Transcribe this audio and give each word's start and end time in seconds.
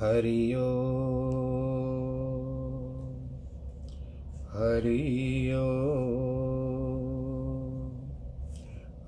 हरि 0.00 0.52
हरि 4.52 5.50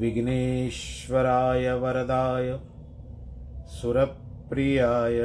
विघ्नेश्वराय 0.00 1.72
वरदाय 1.72 2.60
सुरप्रियाय 3.66 5.18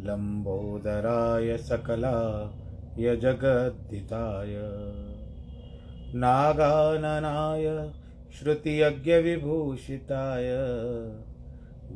लम्बोदराय 0.00 1.56
सकलाय 1.56 3.16
जगद्दिताय 3.16 4.56
नागाननाय 6.14 7.92
श्रुतियज्ञविभूषिताय 8.38 10.48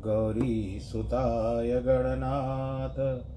गौरीसुताय 0.01 1.81
गणनाथ 1.81 3.36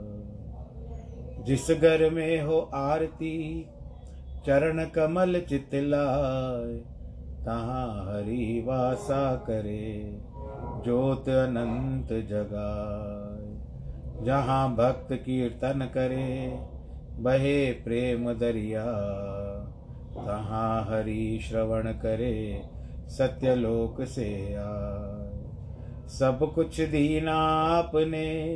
जिस 1.45 1.71
घर 1.71 2.09
में 2.09 2.41
हो 2.41 2.71
आरती, 2.73 3.65
चरण 4.45 4.85
कमल 4.85 5.41
चितलाय 5.49 6.73
तहाँ 7.45 8.05
हरि 8.05 8.63
वासा 8.67 9.35
करे, 9.35 10.17
ज्योत 10.83 11.29
अनंत 11.29 12.07
जगाए। 12.29 13.51
जहाँ 14.25 14.75
भक्त 14.75 15.13
कीर्तन 15.13 15.89
करे, 15.93 16.59
बहे 17.17 17.71
प्रेम 17.71 18.33
दरिया। 18.33 18.85
तहाँ 20.15 20.83
हरि 20.83 21.39
श्रवण 21.49 21.91
करे, 21.91 22.63
सत्यलोक 23.07 24.05
से 24.05 24.53
आए। 24.53 25.31
सब 26.07 26.51
कुछ 26.55 26.81
दीना 26.81 27.35
आपने 27.77 28.55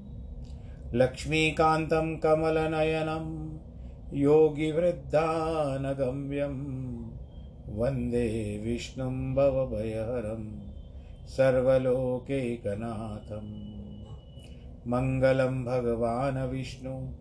लक्ष्मीकान्तं 0.93 2.17
कमलनयनं 2.17 3.57
योगिवृद्धानगम्यं 4.13 6.55
वंदे 7.75 8.61
विष्णुं 8.63 9.35
भवभयहरं 9.35 10.71
सर्वलोकैकनाथं। 11.27 13.71
मङ्गलं 14.87 15.65
भगवान् 15.65 16.51
विष्णु, 16.51 17.11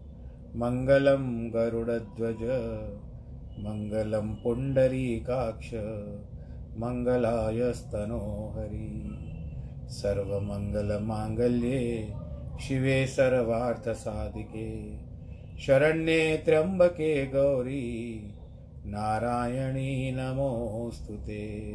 मङ्गलं 0.57 1.55
गरुडध्वज, 1.55 2.39
मङ्गलं 3.59 4.35
पुण्डरीकाक्ष, 4.35 5.75
मङ्गलायस्तनोहरि। 6.79 9.19
सर्वमङ्गलमाङ्गल्ये 9.89 12.15
शिवे 12.59 13.07
सर्वार्थसाधिके 13.07 14.97
शरण्ये 15.59 16.37
त्र्यम्बके 16.37 17.27
गौरी, 17.27 18.35
नारायणी 18.87 20.13
नमोऽस्तु 20.13 21.15
ते। 21.15 21.73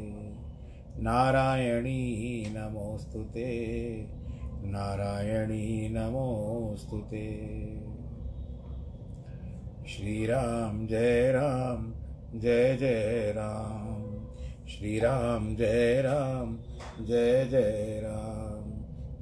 नारायणी 1.00 2.46
नमोऽस्तु 2.50 3.24
ते। 3.24 3.56
नारायणी 4.63 5.90
नमोऽस्तु 5.90 6.97
ते। 6.97 7.31
श्रीराम 9.88 10.88
जय 10.88 11.31
राम, 11.31 11.94
जय 12.40 12.75
जय 12.75 13.34
राम। 13.36 14.25
श्रीराम 14.68 15.56
जय 15.56 16.02
राम, 16.02 16.57
जय 17.06 17.46
जय 17.46 18.02
राम। 18.03 18.44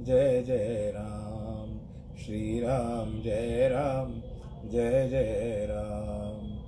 जय 0.00 0.42
जय 0.42 0.92
राम। 0.96 1.80
श्री 2.16 2.60
राम 2.60 3.22
जय 3.22 3.68
राम। 3.72 4.22
जय 4.68 5.08
जय 5.08 5.66
राम। 5.70 6.58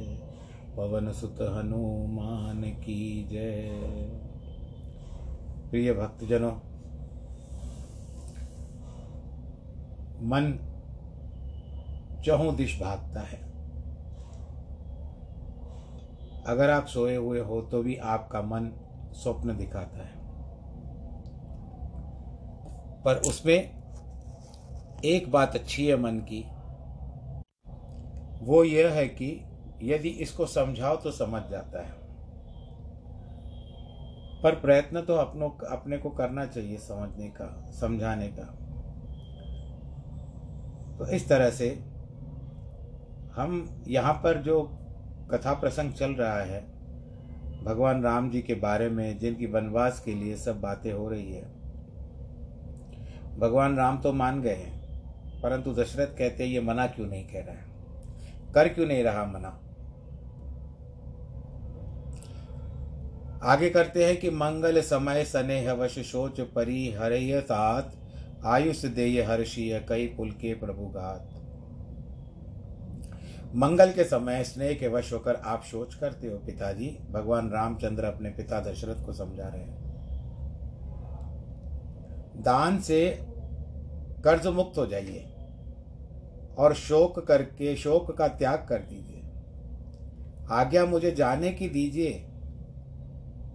पवन 0.77 1.11
सुत 1.11 1.37
हनुमान 1.41 2.61
की 2.61 3.27
जय। 3.31 3.69
प्रिय 5.69 5.93
भक्तजनों, 5.93 6.51
मन 10.21 10.59
चहु 12.25 12.51
दिश 12.51 12.81
भागता 12.81 13.21
है। 13.21 13.41
अगर 16.47 16.69
आप 16.69 16.85
सोए 16.85 17.15
हुए 17.15 17.39
हो 17.39 17.61
तो 17.61 17.83
भी 17.83 17.95
आपका 17.95 18.41
मन 18.41 18.71
स्वप्न 19.13 19.57
दिखाता 19.57 19.97
है। 19.97 20.18
पर 23.05 23.15
उसमें 23.15 23.79
एक 25.05 25.31
बात 25.31 25.55
अच्छी 25.55 25.87
है 25.87 25.97
मन 25.97 26.19
की। 26.19 26.43
वो 28.45 28.63
यह 28.63 28.89
है 28.89 29.07
कि 29.07 29.45
यदि 29.83 30.09
इसको 30.09 30.45
समझाओ 30.45 30.95
तो 30.95 31.11
समझ 31.11 31.41
जाता 31.51 31.81
है। 31.85 31.97
पर 34.43 34.55
प्रयत्न 34.55 35.01
तो 35.01 35.15
अपनों 35.15 35.49
अपने 35.67 35.97
को 35.97 36.09
करना 36.09 36.45
चाहिए 36.45 36.77
समझने 36.77 37.27
का, 37.27 37.71
समझाने 37.71 38.27
का। 38.27 38.43
तो 40.97 41.07
इस 41.07 41.27
तरह 41.29 41.49
से 41.49 41.69
हम 43.35 43.83
यहाँ 43.87 44.13
पर 44.13 44.41
जो 44.41 44.61
कथा 45.31 45.53
प्रसंग 45.53 45.93
चल 45.93 46.11
रहा 46.11 46.41
है, 46.41 46.61
भगवान 47.63 48.03
राम 48.03 48.29
जी 48.29 48.41
के 48.41 48.53
बारे 48.53 48.89
में, 48.89 49.17
जिनकी 49.19 49.45
वनवास 49.45 49.99
के 49.99 50.13
लिए 50.13 50.35
सब 50.35 50.61
बातें 50.61 50.91
हो 50.93 51.09
रही 51.09 51.31
है 51.33 51.58
भगवान 53.39 53.75
राम 53.77 53.97
तो 54.01 54.11
मान 54.13 54.41
गए 54.41 54.55
हैं, 54.55 55.41
परंतु 55.41 55.73
दशरथ 55.73 56.17
कहते 56.17 56.45
ये 56.45 56.61
मना 56.61 56.87
क्यों 56.87 57.07
नहीं 57.07 57.23
कह 57.27 57.39
रहा 57.39 57.55
है? 57.55 58.53
कर 58.53 58.67
क्यों 58.67 58.87
नहीं 58.87 59.03
रहा 59.03 59.25
मना? 59.25 59.59
आगे 63.43 63.69
करते 63.69 64.05
हैं 64.05 64.17
कि 64.17 64.29
मंगल 64.29 64.81
समय 64.81 65.23
स्नेह 65.23 65.71
वश 65.73 65.99
शोच 66.01 66.39
परी 66.55 66.91
हरय 66.91 67.39
तात 67.41 67.91
आयुष 68.45 68.85
देय 68.85 69.21
हर्षीय 69.21 69.79
कई 69.89 70.07
पुल 70.07 70.31
के 70.31 70.53
प्रभुघात। 70.53 71.29
मंगल 73.55 73.91
के 73.91 74.03
समय 74.03 74.43
स्नेह 74.43 74.73
के 74.73 74.87
वश 74.87 75.11
होकर 75.13 75.35
आप 75.35 75.63
सोच 75.63 75.95
करते 75.95 76.27
हो, 76.27 76.37
पिताजी। 76.37 76.97
भगवान 77.11 77.49
रामचंद्र 77.49 78.03
अपने 78.03 78.29
पिता 78.29 78.59
दशरथ 78.61 79.05
को 79.05 79.13
समझा 79.13 79.47
रहे 79.47 79.61
हैं। 79.61 79.87
दान 82.41 82.79
से 82.79 82.99
कर्ज 84.23 84.47
मुक्त 84.47 84.77
हो 84.77 84.87
जाइए 84.87 85.25
और 86.57 86.73
शोक 86.73 87.19
करके, 87.19 87.75
शोक 87.75 88.17
का 88.17 88.27
त्याग 88.27 88.65
कर 88.69 88.79
दीजिए। 88.79 89.21
आज्ञा 90.51 90.85
मुझे 90.85 91.11
जाने 91.11 91.51
की 91.51 91.69
दीजिए। 91.69 92.25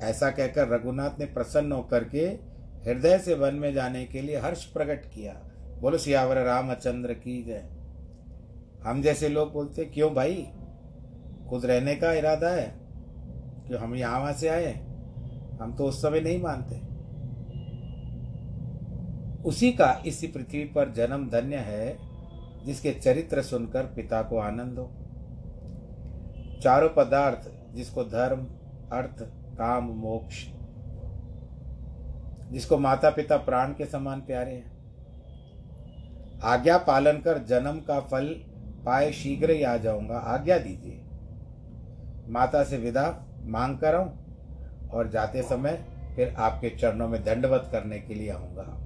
ऐसा 0.00 0.30
कहकर 0.30 0.68
रघुनाथ 0.68 1.10
ने 1.18 1.24
प्रसन्न 1.24 1.72
होकर 1.72 2.04
के 2.04 2.54
हृदय 2.90 3.18
से 3.18 3.34
वन 3.34 3.54
में 3.54 3.74
जाने 3.74 4.04
के 4.04 4.22
लिए 4.22 4.36
हर्ष 4.36 4.64
प्रकट 4.64 5.04
किया। 5.04 5.40
बोलो, 5.80 5.98
सियावर 5.98 6.36
रामचंद्र 6.36 7.12
की 7.12 7.42
जय। 7.42 7.64
हम 8.82 9.02
जैसे 9.02 9.28
लोग 9.28 9.52
बोलते, 9.52 9.84
क्यों 9.84 10.14
भाई? 10.14 10.48
खुद 11.48 11.66
रहने 11.66 11.96
का 11.96 12.12
इरादा 12.12 12.48
है। 12.48 12.74
क्यों 13.66 13.80
हम 13.80 13.94
यहाँ 13.94 14.32
से 14.32 14.48
आए? 14.48 14.74
हम 15.62 15.74
तो 15.78 15.86
उस 15.86 16.02
समय 16.02 16.20
नहीं 16.20 16.42
मानते। 16.42 16.93
उसी 19.44 19.72
का 19.72 20.02
इसी 20.06 20.26
पृथ्वी 20.26 20.64
पर 20.64 20.92
जन्म 20.92 21.30
धन्य 21.30 21.56
है, 21.56 21.98
जिसके 22.64 22.92
चरित्र 22.92 23.42
सुनकर 23.42 23.82
पिता 23.82 24.22
को 24.22 24.38
आनंद 24.38 24.78
हो। 24.78 24.90
चारों 26.62 26.88
पदार्थ, 26.88 27.74
जिसको 27.74 28.04
धर्म, 28.04 28.46
अर्थ, 28.92 29.22
काम, 29.58 29.84
मोक्ष, 29.84 30.44
जिसको 32.52 32.78
माता 32.78 33.10
पिता 33.10 33.36
प्राण 33.36 33.68
के 33.68 33.84
समान 33.84 34.20
प्यारे 34.20 34.50
हैं। 34.50 34.74
आज्ञा 36.42 36.78
पालन 36.78 37.12
कर 37.12 37.38
जन्म 37.38 37.80
का 37.80 38.00
फल 38.00 38.26
पाए 38.86 39.12
शीघ्र 39.12 39.50
ही 39.50 39.62
आ 39.62 39.76
जाऊँगा। 39.76 40.16
आज्ञा 40.16 40.58
दीजिए। 40.58 41.00
माता 42.28 42.64
से 42.64 42.78
विदा 42.78 43.26
मांग 43.42 43.78
कर 43.78 43.94
आऊँ 43.94 44.24
और 44.88 45.08
जाते 45.08 45.42
समय 45.42 45.84
फिर 46.16 46.34
आपके 46.38 46.70
चरणों 46.70 47.08
में 47.08 47.24
दंडवत 47.24 47.68
करने 47.72 47.98
के 47.98 48.14
लिए 48.14 48.30
आऊँगा। 48.30 48.83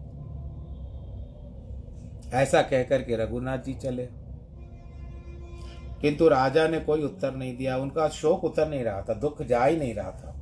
ऐसा 2.34 2.62
कहकर 2.62 3.02
के 3.02 3.16
रघुनाथ 3.16 3.58
जी 3.58 3.74
चले। 3.74 4.08
किंतु 6.00 6.28
राजा 6.28 6.68
ने 6.68 6.80
कोई 6.80 7.02
उत्तर 7.02 7.34
नहीं 7.34 7.56
दिया। 7.56 7.76
उनका 7.76 8.08
शोक 8.08 8.44
उतर 8.44 8.68
नहीं 8.68 8.84
रहा 8.84 9.02
था, 9.02 9.14
दुख 9.14 9.42
जा 9.42 9.64
ही 9.64 9.76
नहीं 9.76 9.94
रहा 9.94 10.10
था। 10.10 10.34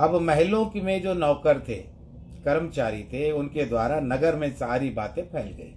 अब 0.00 0.14
महलों 0.14 0.66
की 0.66 0.80
में 0.80 1.02
जो 1.02 1.14
नौकर 1.14 1.60
थे, 1.60 1.76
कर्मचारी 2.44 3.02
थे, 3.04 3.32
उनके 3.32 3.64
द्वारा 3.64 4.00
नगर 4.00 4.36
में 4.36 4.52
सारी 4.52 4.90
बातें 4.90 5.22
फैल 5.22 5.48
गई। 5.48 5.74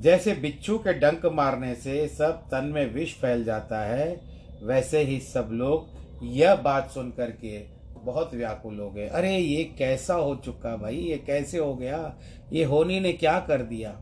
जैसे 0.00 0.34
बिच्छू 0.34 0.78
के 0.78 0.92
डंक 0.92 1.26
मारने 1.26 1.74
से 1.74 2.08
सब 2.08 2.30
तन 2.30 2.64
में 2.64 2.94
विष 2.94 3.14
फैल 3.14 3.44
जाता 3.44 3.80
है, 3.80 4.20
वैसे 4.64 4.98
ही 4.98 5.20
सब 5.20 5.48
लोग 5.52 5.88
यह 6.22 6.54
बात 6.54 6.90
सुन 6.90 7.10
करके 7.10 7.71
बहुत 8.04 8.34
व्याकुल 8.34 8.80
हो 8.80 8.90
गए। 8.90 9.08
अरे, 9.08 9.38
ये 9.38 9.64
कैसा 9.64 10.14
हो 10.14 10.36
चुका 10.36 10.76
भाई? 10.76 10.96
ये 10.96 11.18
कैसे 11.18 11.58
हो 11.58 11.74
गया? 11.74 12.18
ये 12.52 12.64
होनी 12.64 13.00
ने 13.00 13.12
क्या 13.12 13.40
कर 13.40 13.62
दिया? 13.62 14.00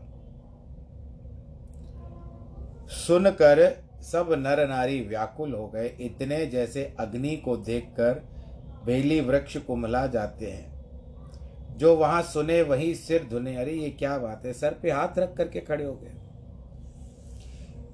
सुनकर 2.87 3.83
सब 4.01 4.27
नर 4.31 4.67
नारी 4.67 5.01
व्याकुल 5.01 5.53
हो 5.53 5.67
गए। 5.67 5.87
इतने 5.87 6.45
जैसे 6.45 6.95
अग्नि 6.99 7.37
को 7.37 7.57
देखकर 7.57 8.13
बेली 8.85 9.21
वृक्ष 9.21 9.57
कुमला 9.57 10.07
जाते 10.07 10.45
हैं। 10.45 10.71
जो 11.77 11.95
वहाँ 11.95 12.21
सुने, 12.21 12.61
वही 12.61 12.95
सिर 12.95 13.27
धुने। 13.29 13.55
अरे, 13.55 13.71
ये 13.71 13.89
क्या 13.89 14.17
बात 14.17 14.45
है? 14.45 14.53
सर 14.53 14.73
पे 14.73 14.91
हाथ 14.91 15.19
रख 15.19 15.37
करके 15.37 15.59
खड़े 15.59 15.85
हो 15.85 15.93
गए। 15.93 16.11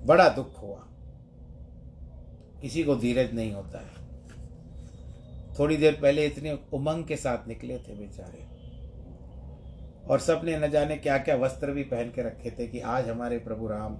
बड़ा 0.05 0.29
दुख 0.29 0.61
हुआ। 0.61 0.83
किसी 2.61 2.83
को 2.83 2.95
धीरज 2.95 3.33
नहीं 3.33 3.53
होता 3.53 3.79
है। 3.79 3.96
थोड़ी 5.59 5.77
देर 5.77 5.99
पहले 6.01 6.25
इतने 6.25 6.57
उमंग 6.73 7.03
के 7.05 7.15
साथ 7.15 7.47
निकले 7.47 7.77
थे 7.77 7.95
बेचारे। 7.95 8.45
और 10.07 10.19
सबने 10.19 10.57
न 10.57 10.69
जाने 10.71 10.97
क्या 10.97 11.17
क्या 11.17 11.35
वस्त्र 11.35 11.71
भी 11.71 11.83
पहन 11.83 12.11
के 12.11 12.21
रखे 12.21 12.51
थे 12.51 12.67
कि 12.67 12.79
आज 12.79 13.09
हमारे 13.09 13.37
प्रभु 13.37 13.67
राम, 13.67 13.97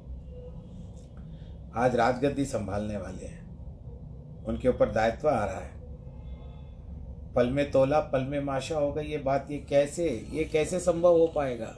आज 1.76 1.96
राजगद्दी 1.96 2.46
संभालने 2.46 2.98
वाले 2.98 3.26
हैं। 3.26 4.46
उनके 4.46 4.70
ऊपर 4.70 4.92
दायित्व 4.92 5.30
आ 5.30 5.44
रहा 5.46 5.60
है। 5.60 5.76
पल 7.34 7.50
में 7.50 7.70
तोला, 7.72 8.00
पल 8.00 8.22
में 8.22 8.40
माशा 8.40 8.78
हो 8.78 8.92
गई 8.94 9.04
ये 9.04 9.18
बात, 9.18 9.48
ये 9.52 9.58
कैसे 9.60 10.10
ये 10.34 10.44
कैसे 10.44 10.80
संभव 10.80 11.18
हो 11.18 11.28
पाएगा? 11.28 11.76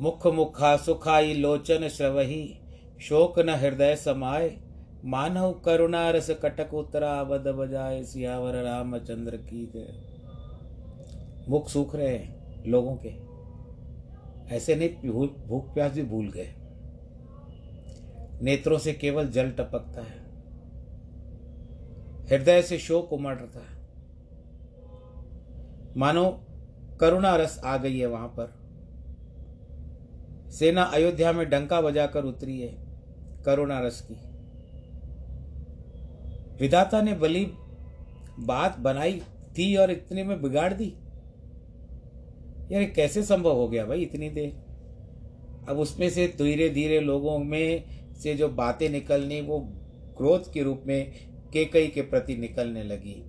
मुख 0.00 0.26
मुखा 0.26 0.76
सुखाई, 0.76 1.34
लोचन 1.34 1.88
श्रवही, 1.88 2.58
शोक 3.00 3.38
न 3.38 3.48
हृदय 3.50 3.96
समाये 3.96 4.48
मानव 5.04 5.52
करुणा 5.52 6.10
रस 6.10 6.30
कटक 6.30 6.74
उत्तरा 6.74 7.24
बद 7.24 7.48
बजाए 7.48 8.04
सियावर 8.04 8.54
रामचंद्र 8.54 9.36
की 9.36 9.66
जय। 9.66 9.94
मुख 11.48 11.68
सूख 11.68 11.96
रहे 11.96 12.16
हैं 12.16 12.64
लोगों 12.66 12.96
के। 13.06 13.30
ऐसे 14.56 14.74
नहीं 14.74 15.10
भूख 15.46 15.74
प्यास 15.74 15.92
भी 15.92 16.02
भूल 16.02 16.30
गए। 16.30 16.54
नेत्रों 18.42 18.78
से 18.78 18.92
केवल 18.92 19.28
जल 19.28 19.50
टपकता 19.50 20.02
है। 20.02 20.20
हृदय 22.26 22.62
से 22.62 22.78
शोक 22.78 23.12
उमड़ता 23.12 23.58
है। 23.58 23.80
मानो 25.96 26.44
करुणा 27.00 27.36
रस 27.36 27.60
आ 27.64 27.76
गई 27.76 27.98
है 27.98 28.06
वहाँ 28.06 28.28
पर। 28.28 28.60
सेना 30.50 30.82
अयोध्या 30.82 31.32
में 31.32 31.50
डंका 31.50 31.80
बजाकर 31.80 32.24
उतरी 32.24 32.60
है 32.60 32.76
करुणा 33.44 33.80
रस 33.80 34.00
की। 34.00 34.29
विधाता 36.60 37.02
ने 37.02 37.14
बली 37.14 37.48
बात 38.38 38.78
बनाई 38.78 39.22
थी 39.58 39.76
और 39.76 39.90
इतने 39.90 40.24
में 40.24 40.42
बिगाड़ 40.42 40.72
दी। 40.72 40.94
यार 42.74 42.84
कैसे 42.84 43.22
संभव 43.22 43.52
हो 43.52 43.68
गया 43.68 43.84
भाई 43.84 44.02
इतनी 44.02 44.30
देर? 44.30 44.70
अब 45.68 45.78
उसमें 45.78 46.10
से 46.10 46.28
धीरे 46.28 46.68
धीरे 46.68 47.00
लोगों 47.00 47.38
में 47.38 47.84
से 48.14 48.34
जो 48.34 48.48
बातें 48.48 48.88
निकलनी, 48.88 49.40
वो 49.40 49.60
क्रोध 50.16 50.52
के 50.52 50.62
रूप 50.62 50.82
में, 50.86 51.12
केकई 51.52 51.86
के 51.86 52.02
प्रति 52.02 52.36
निकलने 52.36 52.82
लगी। 52.82 53.24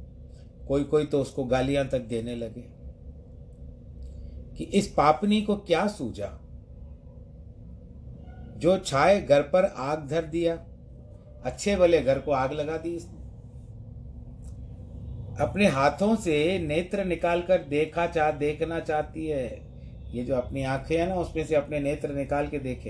कोई 0.68 0.84
कोई 0.84 1.06
तो 1.06 1.22
उसको 1.22 1.44
गालियाँ 1.44 1.88
तक 1.88 2.00
देने 2.00 2.36
लगे। 2.36 2.82
कि 4.58 4.64
इस 4.64 4.88
पापनी 4.88 5.42
को 5.42 5.56
क्या 5.56 5.88
सूझा? 5.88 6.40
जो 8.58 8.78
छाए 8.78 9.22
घर 9.22 9.42
पर 9.42 9.66
आग 9.66 10.08
धर 10.08 10.26
दिया, 10.26 10.66
अच्छे 11.44 11.76
भले 11.76 12.02
घर 12.02 12.20
को 12.20 12.32
आग 12.32 12.52
लगा 12.52 12.78
दी 12.78 12.96
इसने। 12.96 13.21
अपने 15.42 15.68
हाथों 15.68 16.16
से 16.16 16.60
नेत्र 16.60 17.06
निकालकर 17.06 17.64
देखा 17.64 18.08
चाह 18.08 18.32
देखना 18.32 18.80
चाहती 18.80 19.28
है। 19.28 19.72
ये 20.12 20.24
जो 20.24 20.36
अपनी 20.36 20.64
आँखें 20.64 20.98
है 20.98 21.10
ना, 21.10 21.16
उसमें 21.16 21.46
से 21.46 21.56
अपने 21.56 21.80
नेत्र 21.80 22.10
निकाल 22.10 22.48
के 22.48 22.60
देखे। 22.60 22.90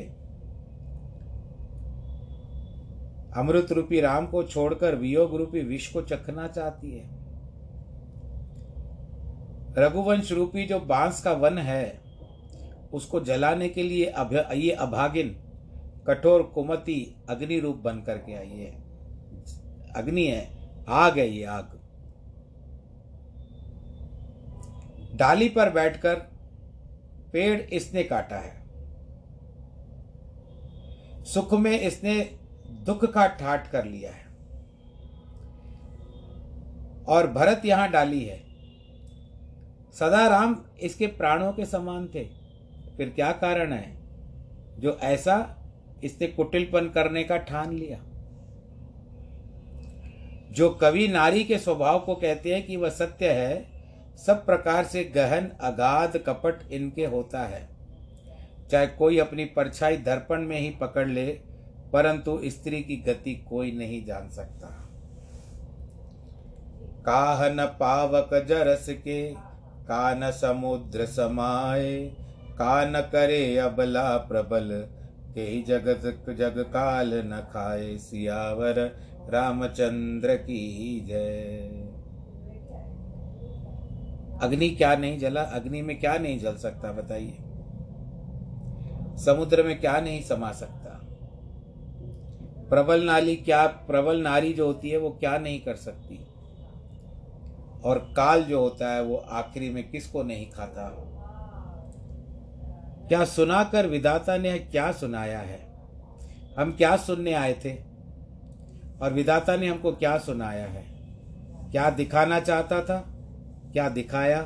अमृत 3.38 3.72
रूपी 3.72 4.02
राम 4.02 4.28
को 4.28 4.44
छोड़कर 4.44 4.96
वियोग 4.96 5.36
रूपी 5.36 5.62
विष 5.62 5.88
को 5.94 6.02
चखना 6.02 6.48
चाहती 6.48 6.92
है। 6.92 7.10
रघुवंश 9.78 10.32
रूपी 10.32 10.66
जो 10.66 10.80
बाँस 10.80 11.22
का 11.22 11.32
वन 11.32 11.58
है, 11.58 12.02
उसको 12.94 13.20
जलाने 13.20 13.70
के 13.70 13.84
लिए 13.84 14.06
अभ, 14.06 14.50
ये 14.54 14.72
अभागिन, 14.72 15.36
कठोर 16.08 16.44
कुमति 16.44 17.16
अग्नि 17.30 17.60
रूप 17.60 17.78
बन 17.78 18.02
करके 18.02 18.34
आई 18.34 18.50
है। 18.50 18.72
अग्नि 19.96 20.26
है 20.26 20.50
आग 20.90 21.20
है 21.20 21.30
ये 21.30 21.44
आग। 21.44 21.81
डाली 25.22 25.50
पर 25.50 25.70
बैठकर 25.70 26.16
पेड़ 27.34 27.62
इसने 27.62 28.04
काटा 28.04 28.36
है। 28.36 28.62
सुख 31.24 31.54
में 31.54 31.80
इसने 31.80 32.38
दुख 32.86 33.14
का 33.14 33.28
ठाट 33.28 33.72
कर 33.72 33.86
लिया 33.86 34.12
है। 34.12 34.26
और 37.06 37.28
भरत 37.28 37.62
यहाँ 37.66 37.92
डाली 37.92 38.24
है। 38.26 38.38
सदा 39.94 40.28
राम 40.28 40.66
इसके 40.82 41.08
प्राणों 41.08 41.54
के 41.54 41.66
समान 41.66 42.08
थे। 42.08 42.24
फिर 42.98 43.10
क्या 43.10 43.32
कारण 43.32 43.74
है? 43.74 43.96
जो 44.80 44.98
ऐसा 45.02 45.58
इसने 46.04 46.28
कुटिलपन 46.28 46.90
करने 46.90 47.24
का 47.24 47.38
ठान 47.38 47.74
लिया। 47.74 48.04
जो 50.52 50.70
कवि 50.70 51.08
नारी 51.08 51.44
के 51.44 51.58
स्वभाव 51.58 52.00
को 52.00 52.16
कहते 52.16 52.56
हैं 52.56 52.68
कि 52.68 52.76
वह 52.76 52.90
सत्य 52.90 53.32
है 53.32 53.71
सब 54.26 54.46
प्रकार 54.46 54.84
से 54.84 55.04
गहन, 55.04 55.52
अगाध 55.62 56.18
कपट 56.18 56.72
इनके 56.72 57.06
होता 57.06 57.40
है। 57.40 57.70
चाहे 58.72 58.88
कोई 58.88 59.18
अपनी 59.18 59.46
परछाई 59.46 59.98
दर्पण 59.98 60.42
में 60.42 60.60
ही 60.60 60.70
पकड़ 60.70 61.08
ले, 61.08 61.28
परंतु 61.94 62.42
स्त्री 62.46 62.82
की 62.82 62.96
गति 62.96 63.36
कोई 63.36 63.72
नहीं 63.72 64.06
जान 64.06 64.30
सकता। 64.30 64.68
काहन 67.06 67.66
पावक 67.80 68.46
जरस 68.50 68.90
के, 68.90 69.34
कान 69.82 70.32
समुद्र 70.32 71.06
समाए 71.06 72.16
कान 72.52 73.02
करे 73.02 73.58
अबला 73.58 74.18
प्रबल, 74.18 74.70
के 75.30 75.62
जगत 75.62 76.30
जग 76.30 76.60
काल 76.60 77.12
न 77.14 77.48
खाए, 77.54 77.98
सियावर 77.98 78.80
रामचंद्र 79.30 80.36
की 80.36 81.00
जय। 81.08 81.91
अग्नि 84.42 84.70
क्या 84.70 84.96
नहीं 84.96 85.20
जला, 85.20 85.42
अग्नि 85.42 85.82
में 85.82 86.00
क्या 86.00 86.18
नहीं 86.18 86.40
जल 86.40 86.56
सकता, 86.56 86.92
बताइए। 86.92 87.38
समुद्र 89.18 89.64
में 89.64 89.80
क्या 89.80 90.00
नहीं 90.00 90.24
समा 90.24 90.52
सकता। 90.52 91.00
प्रबल 92.70 93.04
नाली 93.04 93.36
क्या, 93.36 93.68
प्रबल 93.68 94.22
नारी 94.22 94.54
जो 94.54 94.66
होती 94.66 94.90
है 94.90 94.98
वो 94.98 95.10
क्या 95.10 95.38
नहीं 95.38 95.62
कर 95.62 95.76
सकती? 95.76 96.28
और 97.86 97.98
काल 97.98 98.44
जो 98.44 98.60
होता 98.60 98.94
है 98.94 99.04
वो 99.04 99.16
आखिरी 99.16 99.70
में 99.70 99.90
किसको 99.90 100.24
नहीं 100.24 100.52
खाता? 100.52 100.96
क्या 103.08 103.26
सुनाकर 103.26 103.88
विदाता 103.88 104.38
ने 104.38 104.60
क्या 104.60 104.92
सुनाया 104.92 105.40
है? 105.40 105.60
हम 106.60 106.72
क्या 106.72 106.98
सुनने 106.98 107.34
आए 107.34 107.54
थे? 107.54 107.74
और 109.02 109.14
विदाता 109.14 109.56
ने 109.56 109.68
हमको 109.68 109.92
क्या 109.92 110.18
सुनाया 110.18 110.66
है? 110.66 110.86
क्या 111.72 111.90
दिखाना 111.90 112.40
चाहता 112.40 112.82
था? 112.82 113.18
क्या 113.72 113.88
दिखाया? 113.90 114.40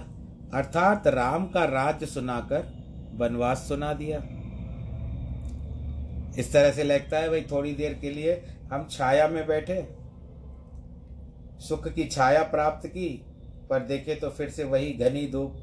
अर्थात 0.54 1.08
राम 1.08 1.46
का 1.46 1.64
राज्य 1.66 2.06
सुनाकर 2.06 2.74
वनवास 3.16 3.68
सुना 3.68 3.94
दिया। 3.94 4.18
इस 6.40 6.52
तरह 6.54 6.72
से 6.72 6.84
लगता 6.84 7.18
है 7.18 7.30
भाई, 7.30 7.42
थोड़ी 7.42 7.74
देर 7.74 7.94
के 7.94 8.10
लिए 8.10 8.34
हम 8.72 8.88
छाया 8.92 9.28
में 9.28 9.46
बैठे। 9.48 9.82
सुख 11.60 11.88
की 11.88 12.06
छाया 12.06 12.44
प्राप्त 12.44 12.88
की, 12.88 13.10
पर 13.70 13.80
देखे 13.80 14.16
तो 14.16 14.30
फिर 14.30 14.50
से 14.50 14.64
वही 14.64 14.92
घनी 14.94 15.28
धूप, 15.28 15.56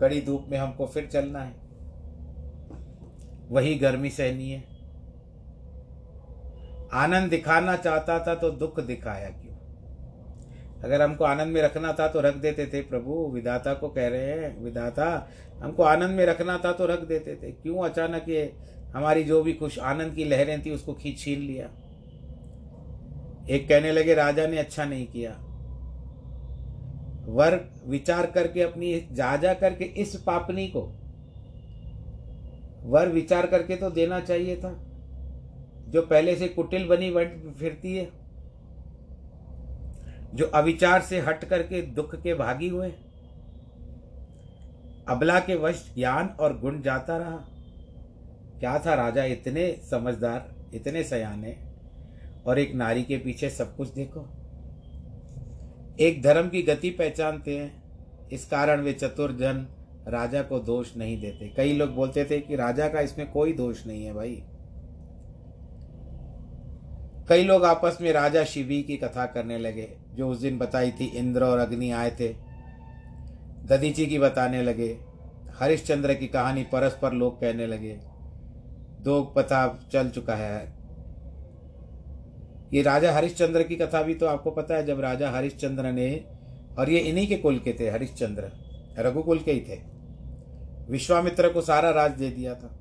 कड़ी 0.00 0.20
धूप 0.20 0.46
में 0.48 0.58
हमको 0.58 0.86
फिर 0.86 1.06
चलना 1.06 1.42
है। 1.42 1.54
वही 3.50 3.74
गर्मी 3.74 4.10
सहनी 4.10 4.50
है 4.50 4.68
आनंद 6.94 7.30
दिखाना 7.30 7.76
चाहता 7.76 8.18
था 8.18 8.34
तो 8.34 8.50
दुख 8.50 8.80
दिखाया 8.80 9.28
क्यों? 9.30 9.49
अगर 10.84 11.02
हमको 11.02 11.24
आनंद 11.24 11.52
में 11.52 11.60
रखना 11.62 11.92
था 11.92 12.06
तो 12.08 12.20
रख 12.20 12.36
देते 12.36 12.66
थे 12.66 12.80
प्रभु, 12.80 13.14
विधाता 13.34 13.74
को 13.74 13.88
कह 13.88 14.08
रहे 14.08 14.30
हैं, 14.32 14.62
विधाता, 14.62 15.28
हमको 15.60 15.82
आनंद 15.82 16.16
में 16.16 16.24
रखना 16.26 16.56
था 16.58 16.72
तो 16.72 16.86
रख 16.86 17.00
देते 17.00 17.34
थे। 17.36 17.50
क्यों 17.52 17.84
अचानक 17.84 18.28
ये 18.28 18.52
हमारी 18.94 19.24
जो 19.24 19.42
भी 19.42 19.52
खुश 19.52 19.78
आनंद 19.78 20.14
की 20.14 20.24
लहरें 20.24 20.62
थी 20.64 20.70
उसको 20.70 20.92
खींच 20.92 21.18
छीन 21.18 21.40
लिया? 21.40 21.68
एक 23.50 23.68
कहने 23.68 23.92
लगे, 23.92 24.14
राजा 24.14 24.46
ने 24.46 24.58
अच्छा 24.58 24.84
नहीं 24.84 25.06
किया। 25.06 25.30
वर 27.28 27.60
विचार 27.86 28.26
करके 28.26 28.62
अपनी 28.62 29.08
जा 29.12 29.36
जा 29.36 29.54
करके 29.54 29.84
इस 29.84 30.14
पापनी 30.16 30.66
को, 30.66 30.82
वर 32.82 33.08
विचार 33.08 33.46
करके 33.46 33.76
तो 33.76 33.90
देना 33.90 34.20
चाहिए 34.20 34.56
था। 34.56 34.72
जो 35.88 36.02
पहले 36.02 36.34
से 36.36 36.48
कुटिल 36.48 36.86
बनी 36.88 37.10
फिरती 37.60 37.96
है 37.96 38.04
जो 40.34 40.46
अविचार 40.46 41.00
से 41.00 41.20
हट 41.20 41.44
करके 41.44 41.82
दुख 41.82 42.22
के 42.22 42.34
भागी 42.34 42.68
हुए। 42.68 42.92
अबला 45.08 45.40
के 45.40 45.54
वश 45.54 45.92
ज्ञान 45.94 46.26
और 46.26 46.58
गुण 46.58 46.82
जाता 46.82 47.16
रहा। 47.16 47.36
क्या 48.60 48.78
था 48.78 48.94
राजा? 48.94 49.24
इतने 49.24 49.80
समझदार, 49.90 50.54
इतने 50.74 51.04
सयाने, 51.04 51.56
और 52.46 52.58
एक 52.58 52.74
नारी 52.74 53.02
के 53.02 53.16
पीछे 53.16 53.50
सब 53.50 53.76
कुछ 53.76 53.88
देखो। 53.88 54.28
एक 56.00 56.22
धर्म 56.22 56.48
की 56.48 56.62
गति 56.62 56.90
पहचानते 56.90 57.58
हैं। 57.58 57.82
इस 58.28 58.46
कारण 58.46 58.80
वे 58.80 58.92
चतुर 58.92 59.32
जन 59.32 59.66
राजा 60.08 60.42
को 60.42 60.58
दोष 60.58 60.96
नहीं 60.96 61.20
देते। 61.20 61.48
कई 61.48 61.72
लोग 61.72 61.90
बोलते 61.90 62.24
थे 62.24 62.40
कि 62.40 62.56
राजा 62.56 62.88
का 62.88 63.00
इसमें 63.00 63.30
कोई 63.30 63.52
दोष 63.52 63.86
नहीं 63.86 64.04
है 64.04 64.12
भाई। 64.12 64.44
कई 67.28 67.44
लोग 67.44 67.64
आपस 67.64 67.98
में 68.00 68.12
राजा 68.12 68.44
शिवी 68.44 68.82
की 68.82 68.96
कथा 68.96 69.26
करने 69.26 69.58
लगे। 69.58 69.99
जो 70.16 70.28
उस 70.28 70.40
दिन 70.40 70.58
बताई 70.58 70.90
थी 70.90 71.04
इंद्र 71.04 71.44
और 71.44 71.58
अग्नि 71.58 71.90
आए 71.90 72.10
थे 72.10 72.28
ददीची 73.66 74.06
की 74.06 74.18
बताने 74.18 74.62
लगे, 74.62 74.96
हरिश्चंद्र 75.58 76.14
की 76.14 76.26
कहानी 76.26 76.62
परस्पर 76.62 77.12
लोग 77.12 77.40
कहने 77.40 77.66
लगे 77.66 77.98
दो 79.00 79.22
पता 79.36 79.88
चल 79.92 80.08
चुका 80.08 80.34
है। 80.34 80.80
ये 82.74 82.82
राजा 82.82 83.12
हरिश्चंद्र 83.12 83.62
की 83.62 83.76
कथा 83.76 84.02
भी 84.02 84.14
तो 84.14 84.26
आपको 84.26 84.50
पता 84.50 84.74
है, 84.74 84.86
जब 84.86 85.00
राजा 85.00 85.30
हरिश्चंद्र 85.30 85.92
ने, 85.92 86.24
और 86.78 86.90
ये 86.90 86.98
इन्हीं 86.98 87.26
के 87.26 87.36
कुल 87.36 87.58
के 87.58 87.72
थे, 87.80 87.90
हरिश्चंद्र, 87.90 88.50
रघुकुल 88.98 89.38
के 89.38 89.52
ही 89.52 89.60
थे। 89.60 89.78
विश्वामित्र 90.90 91.48
को 91.48 91.60
सारा 91.60 91.90
राज 91.90 92.10
दे 92.10 92.30
दिया 92.30 92.54
था। 92.54 92.76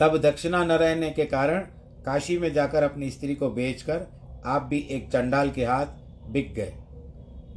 तब 0.00 0.16
दक्षिणा 0.18 0.64
न 0.64 0.72
रहने 0.72 1.10
के 1.10 1.24
कारण 1.24 1.60
काशी 2.04 2.38
में 2.38 2.52
जाकर 2.52 2.82
अपनी 2.82 3.10
स्त्री 3.10 3.34
को 3.34 3.50
बेचकर 3.50 4.06
आप 4.44 4.62
भी 4.62 4.78
एक 4.78 5.10
चंडाल 5.10 5.50
के 5.50 5.64
हाथ 5.64 5.86
बिक 6.28 6.54
गए। 6.54 6.72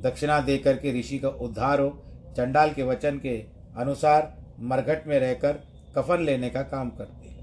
दक्षिणा 0.01 0.39
देकर 0.39 0.77
के 0.77 0.99
ऋषि 0.99 1.19
का 1.19 1.29
उद्धार 1.29 1.79
हो। 1.79 1.89
चंडाल 2.37 2.73
के 2.73 2.83
वचन 2.83 3.17
के 3.17 3.45
अनुसार 3.77 4.37
मरघट 4.59 5.07
में 5.07 5.19
रहकर 5.19 5.53
कफन 5.97 6.23
लेने 6.23 6.49
का 6.49 6.61
काम 6.61 6.89
करते 6.89 7.27
हैं। 7.27 7.35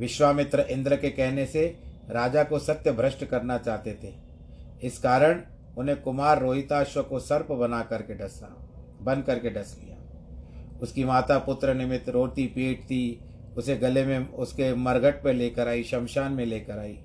विश्वामित्र 0.00 0.60
इंद्र 0.60 0.96
के 0.96 1.10
कहने 1.10 1.46
से 1.46 1.78
राजा 2.10 2.44
को 2.44 2.58
सत्य 2.58 2.92
भ्रष्ट 2.92 3.24
करना 3.24 3.58
चाहते 3.58 3.98
थे। 4.04 4.12
इस 4.86 4.98
कारण 4.98 5.42
उन्हें 5.78 6.02
कुमार 6.02 6.40
रोहिताश्व 6.40 7.02
को 7.02 7.18
सर्प 7.18 7.52
बना 7.52 7.82
करके 7.82 8.14
डसा, 8.14 8.56
बन 9.02 9.22
करके 9.22 9.50
डस 9.50 9.80
लिया। 9.84 9.96
उसकी 10.82 11.04
माता 11.04 11.38
पुत्र 11.38 11.74
निमित्त 11.74 12.08
रोटी 12.08 12.46
पीटती, 12.46 13.20
उसे 13.56 13.76
गले 13.76 14.04
में 14.04 14.28
उसके 14.28 14.74
मरघट 14.74 15.22
पर 15.22 15.32
लेकर 15.32 15.68
आई, 15.68 15.82
शमशान 15.82 16.32
में 16.32 16.46
लेकर 16.46 16.78
आई। 16.78 16.98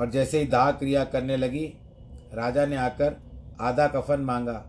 और 0.00 0.10
जैसे 0.10 0.38
ही 0.38 0.46
दाह 0.46 0.70
क्रिया 0.72 1.04
करने 1.04 1.36
लगी, 1.36 1.66
राजा 2.34 2.66
ने 2.66 2.76
आकर 2.76 3.16
आधा 3.60 3.86
कफन 3.86 4.20
मांगा। 4.20 4.62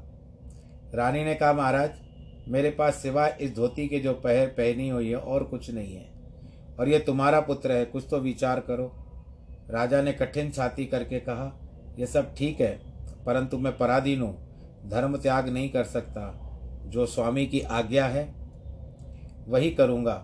रानी 0.96 1.24
ने 1.24 1.36
कहा, 1.36 1.54
महाराज, 1.54 1.92
मेरे 2.48 2.70
पास 2.70 2.96
सिवाय 2.96 3.38
इस 3.42 3.56
धोती 3.56 3.88
के 3.88 4.00
जो 4.00 4.14
पहर 4.14 4.48
पहनी 4.48 4.90
हुई 4.90 5.10
है, 5.10 5.16
और 5.16 5.44
कुछ 5.44 5.70
नहीं 5.72 5.96
है। 5.96 6.10
और 6.80 6.90
ये 6.90 7.00
तुम्हारा 7.00 7.40
पुत्र 7.40 7.72
है, 7.72 7.86
कुछ 7.86 8.08
तो 8.10 8.20
विचार 8.20 8.60
करो। 8.60 8.92
राजा 9.70 10.02
ने 10.02 10.14
कठिन 10.14 10.52
छाती 10.52 10.86
करके 10.86 11.20
कहा 11.20 11.52
यह 12.00 12.06
सब 12.06 12.34
ठीक 12.36 12.62
है, 12.62 12.72
परंतु 13.26 13.58
मैं 13.58 13.78
पराधीन 13.78 14.22
हूँ, 14.22 14.36
धर्म 14.90 15.18
त्याग 15.18 15.50
नहीं 15.50 15.70
कर 15.70 15.84
सकता, 15.84 16.22
जो 16.86 17.06
स्वामी 17.06 17.46
की 17.46 17.62
आज्ञा 17.62 18.06
है, 18.06 18.24
वही 19.48 19.72
करूँगा। 19.72 20.22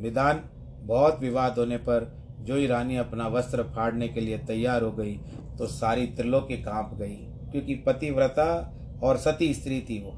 विधान 0.00 0.42
बहुत 0.82 1.20
विवाद 1.20 1.58
होने 1.58 1.76
पर 1.78 2.17
जो 2.38 2.56
ही 2.56 2.66
रानी 2.66 2.96
अपना 2.96 3.26
वस्त्र 3.28 3.62
फाड़ने 3.66 4.08
के 4.08 4.20
लिए 4.20 4.38
तैयार 4.38 4.82
हो 4.82 4.90
गई 4.92 5.16
तो 5.58 5.66
सारी 5.66 6.06
त्रिलोकी 6.06 6.56
काँप 6.56 6.94
गई, 6.94 7.16
क्योंकि 7.52 7.74
पतिव्रता 7.86 8.46
और 9.02 9.16
सती 9.16 9.52
स्त्री 9.54 9.80
थी 9.80 10.00
वो। 10.02 10.12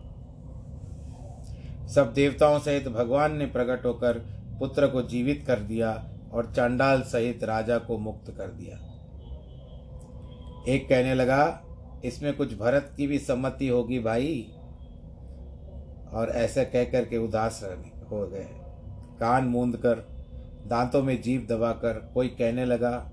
सब 1.88 2.12
देवताओं 2.14 2.58
सहित 2.58 2.88
भगवान 2.88 3.36
ने 3.36 3.46
प्रकट 3.46 3.86
होकर 3.86 4.18
पुत्र 4.58 4.86
को 4.86 5.02
जीवित 5.02 5.44
कर 5.46 5.58
दिया 5.60 5.90
और 6.32 6.52
चांडाल 6.56 7.02
सहित 7.02 7.44
राजा 7.44 7.78
को 7.78 7.98
मुक्त 7.98 8.30
कर 8.30 8.48
दिया। 8.50 8.76
एक 10.68 10.88
कहने 10.88 11.14
लगा, 11.14 11.62
इसमें 12.04 12.32
कुछ 12.36 12.56
भरत 12.58 12.92
की 12.96 13.06
भी 13.06 13.18
सम्मति 13.18 13.68
होगी 13.68 13.98
भाई? 13.98 14.46
और 16.12 16.30
ऐसे 16.30 16.64
कह 16.64 16.84
करके 16.84 17.18
उदास 17.18 17.60
हो 18.10 18.26
गए। 18.26 18.46
कान 19.20 19.44
मूंद 19.44 19.76
कर 19.76 20.06
दांतों 20.66 21.02
में 21.02 21.22
जीभ 21.22 21.46
दबाकर 21.48 22.10
कोई 22.14 22.28
कहने 22.28 22.64
लगा, 22.64 23.10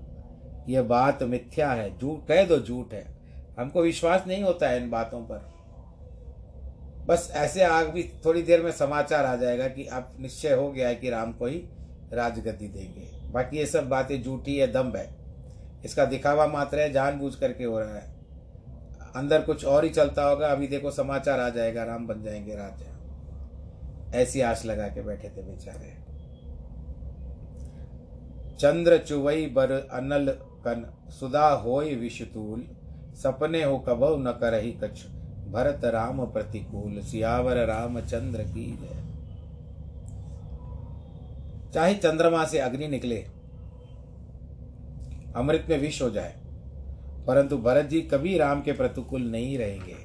यह 0.68 0.82
बात 0.82 1.22
मिथ्या 1.22 1.72
है, 1.72 1.98
झूठ, 1.98 2.28
कह 2.28 2.46
दो 2.46 2.58
झूठ 2.58 2.92
है। 2.92 3.18
हमको 3.58 3.82
विश्वास 3.82 4.24
नहीं 4.26 4.42
होता 4.42 4.68
है 4.68 4.82
इन 4.82 4.90
बातों 4.90 5.20
पर। 5.20 5.58
बस 7.06 7.32
ऐसे 7.34 7.62
आग 7.62 7.88
भी 7.88 8.12
थोड़ी 8.24 8.42
देर 8.42 8.62
में 8.62 8.72
समाचार 8.72 9.24
आ 9.24 9.36
जाएगा 9.36 9.68
कि 9.68 9.84
अब 9.84 10.16
निश्चय 10.20 10.54
हो 10.54 10.72
गया 10.72 10.88
है 10.88 10.94
कि 10.94 11.10
राम 11.10 11.32
को 11.32 11.46
ही 11.46 11.62
राजगद्दी 12.12 12.68
देंगे। 12.68 13.28
बाकी 13.30 13.56
ये 13.56 13.66
सब 13.66 13.88
बातें 13.88 14.22
झूठी 14.22 14.58
है 14.58 14.72
दम्ब 14.72 14.96
है। 14.96 15.14
इसका 15.84 16.04
दिखावा 16.04 16.46
मात्र 16.46 16.78
है, 16.78 16.92
जानबूझ 16.92 17.34
करके 17.34 17.64
हो 17.64 17.80
रहा 17.80 17.94
है। 17.94 18.18
अंदर 19.16 19.42
कुछ 19.42 19.64
और 19.64 19.84
ही 19.84 19.90
चलता 19.90 20.24
होगा, 20.24 20.46
अभी 20.46 20.68
देखो 20.68 20.90
समाचार 20.90 21.40
आ 21.40 21.48
जाएगा, 21.48 21.84
राम 21.84 22.06
बन 22.06 22.22
जाएँगे 22.22 22.54
राजा। 22.54 22.94
ऐसी 24.18 24.40
आश 24.40 24.64
लगा 24.64 24.88
के 24.88 25.02
बैठे 25.02 25.28
थे 25.28 25.42
बेचारे। 25.42 26.07
चंद्र 28.60 28.96
चुवई 28.98 29.46
बर 29.46 29.72
अनल 29.72 30.28
कन, 30.64 30.84
सुदा 31.10 31.48
होय 31.48 31.94
विषतूल। 31.94 32.64
सपने 33.14 33.62
हो 33.64 33.78
कबव 33.78 34.16
न 34.18 34.32
करही 34.32 34.72
कछ 34.72 35.04
भरत 35.50 35.84
राम 35.84 36.24
प्रतिकूल। 36.26 37.00
सियावर 37.02 37.56
राम 37.66 38.00
चंद्र 38.00 38.42
की 38.44 38.64
जय। 38.78 39.04
चाहे 41.74 41.94
चंद्रमा 41.94 42.44
से 42.44 42.58
अग्नि 42.58 42.88
निकले, 42.88 43.16
अमृत 45.36 45.66
में 45.68 45.78
विष 45.78 46.00
हो 46.02 46.10
जाए, 46.10 46.34
परंतु 47.26 47.58
भरत 47.58 47.86
जी 47.86 48.00
कभी 48.02 48.36
राम 48.38 48.62
के 48.62 48.72
प्रतिकूल 48.72 49.22
नहीं 49.22 49.56
रहेंगे। 49.58 49.96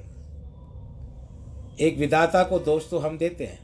एक 1.80 1.98
विधाता 1.98 2.42
को 2.42 2.58
दोष 2.58 2.88
तो 2.90 2.98
हम 2.98 3.18
देते 3.18 3.44
हैं, 3.44 3.58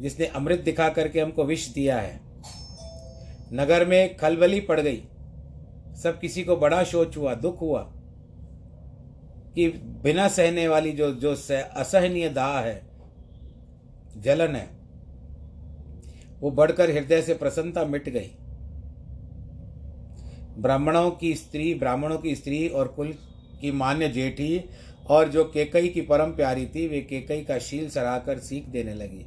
जिसने 0.00 0.26
अमृत 0.26 0.60
दिखा 0.60 0.88
करके 0.88 1.20
हमको 1.20 1.44
विष 1.44 1.68
दिया 1.68 1.98
है। 2.00 2.27
नगर 3.52 3.84
में 3.86 4.16
खलबली 4.16 4.60
पड़ 4.60 4.80
गई। 4.80 5.02
सब 6.02 6.18
किसी 6.20 6.44
को 6.44 6.56
बड़ा 6.56 6.82
शोच 6.84 7.16
हुआ, 7.16 7.34
दुख 7.34 7.60
हुआ 7.60 7.80
कि 9.54 9.68
बिना 10.02 10.28
सहने 10.28 10.68
वाली 10.68 10.92
जो 10.92 11.10
जो 11.14 11.32
असहनीय 11.76 12.28
दाह 12.28 12.60
है, 12.60 12.82
जलन 14.16 14.56
है, 14.56 14.68
वो 16.40 16.50
बढ़कर 16.50 16.90
हृदय 16.90 17.22
से 17.22 17.34
प्रसन्नता 17.34 17.84
मिट 17.84 18.08
गई। 18.08 18.30
ब्राह्मणों 20.58 21.10
की 21.10 21.34
स्त्री, 21.34 21.74
ब्राह्मणों 21.74 22.18
की 22.18 22.34
स्त्री 22.36 22.68
और 22.68 22.88
कुल 22.88 23.14
की 23.60 23.72
मान्य 23.72 24.08
जेठी 24.08 24.64
और 25.10 25.28
जो 25.28 25.44
केकई 25.44 25.88
की 25.88 26.00
परम 26.00 26.32
प्यारी 26.32 26.66
थी, 26.66 26.88
वे 26.88 27.00
केकई 27.00 27.40
का 27.40 27.58
शील 27.58 27.90
सराकर 27.90 28.38
सीख 28.38 28.64
देने 28.64 28.94
लगी। 28.94 29.26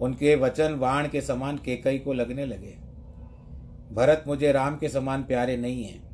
उनके 0.00 0.34
वचन 0.34 0.74
वाण 0.74 1.08
के 1.08 1.20
समान 1.20 1.56
केकई 1.56 1.98
को 1.98 2.12
लगने 2.12 2.46
लगे। 2.46 2.81
भरत 3.92 4.24
मुझे 4.26 4.52
राम 4.52 4.76
के 4.76 4.88
समान 4.88 5.22
प्यारे 5.22 5.56
नहीं 5.56 5.84
हैं। 5.84 6.12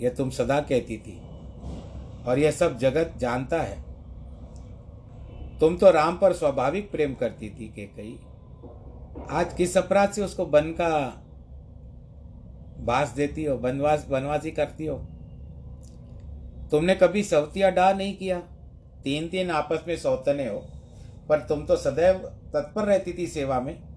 यह 0.00 0.10
तुम 0.10 0.30
सदा 0.30 0.60
कहती 0.60 0.96
थी। 0.96 1.20
और 2.26 2.38
यह 2.38 2.50
सब 2.50 2.78
जगत 2.78 3.14
जानता 3.18 3.62
है। 3.62 3.88
तुम 5.58 5.76
तो 5.76 5.90
राम 5.90 6.18
पर 6.18 6.32
स्वाभाविक 6.32 6.90
प्रेम 6.90 7.14
करती 7.14 7.50
थी 7.50 7.72
के 7.76 7.84
कई 7.84 8.20
आज 9.30 9.54
किस 9.54 9.76
अपराध 9.76 10.10
से 10.10 10.22
उसको 10.22 10.46
बन 10.46 10.62
का 10.62 11.22
बास 12.78 13.08
देती 13.08 13.44
हो, 13.44 13.56
बनवास, 13.56 14.06
बनवासी 14.10 14.50
करती 14.50 14.86
हो? 14.86 14.98
तुमने 16.70 16.94
कभी 16.94 17.22
सवतिया 17.22 17.70
डा 17.70 17.92
नहीं 17.92 18.16
किया? 18.16 18.38
तीन 19.04 19.28
तीन 19.28 19.50
आपस 19.50 19.84
में 19.88 19.96
सौतने 19.96 20.48
हो। 20.48 20.66
पर 21.28 21.38
तुम 21.38 21.66
तो 21.66 21.76
सदैव 21.76 22.14
तत्पर 22.54 22.84
रहती 22.84 23.12
थी 23.12 23.26
सेवा 23.26 23.60
में। 23.60 23.87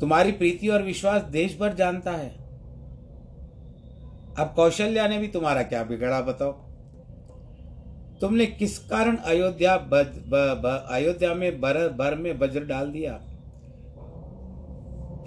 तुम्हारी 0.00 0.32
प्रीति 0.32 0.68
और 0.68 0.82
विश्वास 0.82 1.22
देश 1.22 1.58
भर 1.60 1.74
जानता 1.74 2.10
है। 2.10 2.30
अब 4.38 4.52
कौशल्या 4.56 5.08
ने 5.08 5.18
भी 5.18 5.28
तुम्हारा 5.28 5.62
क्या 5.62 5.82
बिगड़ा 5.84 6.20
बताओ? 6.20 6.52
तुमने 8.20 8.46
किस 8.46 8.78
कारण 8.78 9.16
अयोध्या 9.16 9.74
अयोध्या 10.90 11.34
में 11.34 11.60
बर 11.60 11.88
बर 11.88 12.14
में 12.14 12.38
वज्र 12.38 12.64
डाल 12.64 12.90
दिया? 12.90 13.14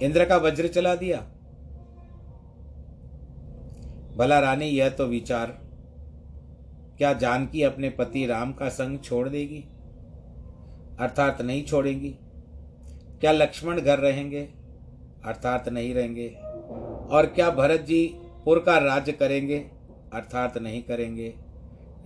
इंद्र 0.04 0.26
का 0.26 0.38
वज्र 0.38 0.68
चला 0.68 0.96
दिया? 0.96 1.18
भला 4.18 4.40
रानी, 4.40 4.66
यह 4.66 4.90
तो 4.90 5.06
विचार। 5.06 5.48
क्या 6.98 7.14
जानकी 7.14 7.64
अपने 7.64 7.90
पति 7.90 8.26
राम 8.26 8.54
का 8.54 8.70
संग 8.70 9.00
छोड़ 9.00 9.30
देगी? 9.30 9.64
अर्थात 11.00 11.42
नहीं 11.42 11.64
छोड़ेंगी? 11.66 12.16
क्या 13.22 13.32
लक्ष्मण 13.32 13.82
घर 13.82 14.00
रहेंगे? 14.00 14.59
अर्थात 15.26 15.70
नहीं 15.70 15.94
रहेंगे। 15.94 16.30
और 17.16 17.26
क्या 17.26 17.50
भरत 17.50 17.80
जी 17.80 18.18
पुर 18.46 18.60
का 18.60 18.78
राज्य 18.78 19.12
करेंगे? 19.12 19.58
अर्थात 20.14 20.58
नहीं 20.58 20.84
करेंगे। 20.84 21.34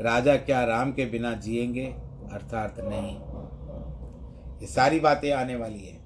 राजा 0.01 0.35
क्या 0.35 0.65
राम 0.65 0.91
के 0.91 1.05
बिना 1.05 1.33
जिएँगे? 1.33 1.85
अर्थात 2.31 2.75
नहीं। 2.79 3.17
ये 4.59 4.67
सारी 4.67 4.99
बातें 4.99 5.31
आने 5.31 5.55
वाली 5.55 5.85
है। 5.85 5.99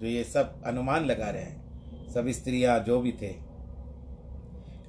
जो 0.00 0.06
ये 0.06 0.24
सब 0.24 0.62
अनुमान 0.64 1.04
लगा 1.04 1.30
रहे 1.30 1.42
हैं, 1.42 1.60
सब 2.10 2.28
स्त्रियाँ 2.28 2.80
जो 2.80 3.00
भी 3.00 3.12
थे। 3.12 3.34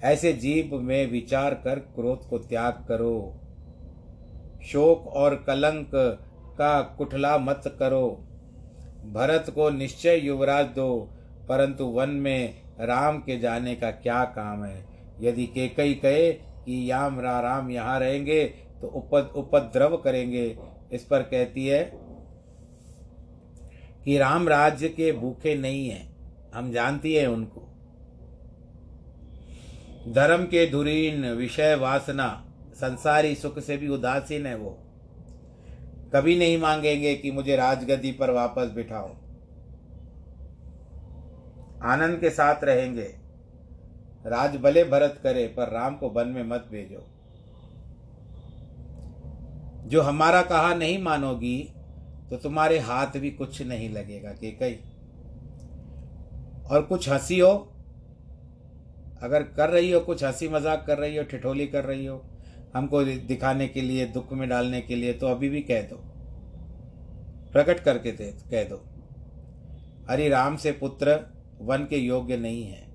ऐसे 0.03 0.33
जीव 0.33 0.79
में 0.79 1.11
विचार 1.11 1.53
कर 1.53 1.79
क्रोध 1.79 2.29
को 2.29 2.37
त्याग 2.37 2.85
करो। 2.87 3.37
शोक 4.63 5.07
और 5.07 5.35
कलंक 5.35 5.91
का 6.57 6.81
कुठला 6.81 7.37
मत 7.37 7.61
करो। 7.79 8.09
भरत 9.11 9.51
को 9.55 9.69
निश्चय 9.69 10.15
युवराज 10.15 10.65
दो। 10.65 11.09
परंतु 11.49 11.85
वन 11.85 12.09
में 12.09 12.61
राम 12.79 13.17
के 13.19 13.39
जाने 13.39 13.75
का 13.75 13.91
क्या 13.91 14.23
काम 14.23 14.63
है? 14.63 14.85
यदि 15.21 15.45
केकई 15.45 15.93
कहे 15.93 16.31
कि 16.31 16.91
याम 16.91 17.19
रा 17.19 17.39
राम 17.39 17.71
यहाँ 17.71 17.99
रहेंगे 17.99 18.43
तो 18.81 18.87
उपद, 18.87 19.33
उपद्रव 19.35 19.97
करेंगे। 19.97 20.57
इस 20.91 21.03
पर 21.03 21.21
कहती 21.21 21.67
है 21.67 21.83
कि 24.05 24.17
राम 24.17 24.49
राज्य 24.49 24.89
के 24.89 25.11
भूखे 25.11 25.55
नहीं 25.55 25.89
हैं। 25.89 26.11
हम 26.55 26.71
जानती 26.71 27.13
है 27.13 27.25
उनको। 27.27 27.67
धर्म 30.07 30.43
के 30.43 30.69
धुरीन, 30.69 31.25
विषय 31.25 31.75
वासना, 31.75 32.47
संसारी 32.75 33.35
सुख 33.35 33.59
से 33.59 33.77
भी 33.77 33.87
उदासीन 33.87 34.45
है 34.45 34.55
वो। 34.55 34.77
कभी 36.15 36.37
नहीं 36.39 36.57
मांगेंगे 36.57 37.15
कि 37.15 37.31
मुझे 37.31 37.55
राजगद्दी 37.55 38.11
पर 38.11 38.29
वापस 38.29 38.67
बिठाओ 38.67 39.15
आनंद 41.81 42.19
के 42.19 42.29
साथ 42.29 42.63
रहेंगे। 42.63 43.09
राज 44.25 44.55
भले 44.55 44.83
भरत 44.83 45.19
करे, 45.23 45.45
पर 45.47 45.69
राम 45.69 45.95
को 45.95 46.09
वन 46.09 46.27
में 46.27 46.43
मत 46.43 46.67
भेजो। 46.71 47.07
जो 49.87 50.01
हमारा 50.01 50.41
कहा 50.43 50.73
नहीं 50.73 51.01
मानोगी 51.03 51.57
तो 52.31 52.37
तुम्हारे 52.37 52.77
हाथ 52.79 53.17
भी 53.17 53.29
कुछ 53.31 53.61
नहीं 53.61 53.89
लगेगा, 53.89 54.31
के 54.31 54.51
कई 54.51 54.79
और 56.67 56.81
कुछ 56.81 57.09
हँसी 57.09 57.39
हो, 57.39 57.51
अगर 59.21 59.43
कर 59.55 59.69
रही 59.69 59.91
हो, 59.91 59.99
कुछ 59.99 60.23
हँसी 60.23 60.47
मज़ाक 60.49 60.83
कर 60.87 60.97
रही 60.97 61.17
हो, 61.17 61.23
ठिठोली 61.23 61.67
कर 61.67 61.83
रही 61.83 62.05
हो, 62.05 62.21
हमको 62.75 63.03
दिखाने 63.03 63.67
के 63.67 63.81
लिए, 63.81 64.05
दुख 64.05 64.31
में 64.33 64.47
डालने 64.49 64.81
के 64.81 64.95
लिए 64.95 65.13
तो 65.13 65.27
अभी 65.27 65.49
भी 65.49 65.61
कह 65.61 65.81
दो। 65.81 65.95
प्रकट 67.53 67.79
करके 67.79 68.11
दे, 68.11 68.31
कह 68.51 68.63
दो। 68.63 68.81
हरि 70.09 70.29
राम 70.29 70.55
से 70.57 70.71
पुत्र 70.71 71.19
वन 71.61 71.77
के 71.77 71.97
योग्य 71.97 72.37
नहीं 72.37 72.63
है। 72.63 72.87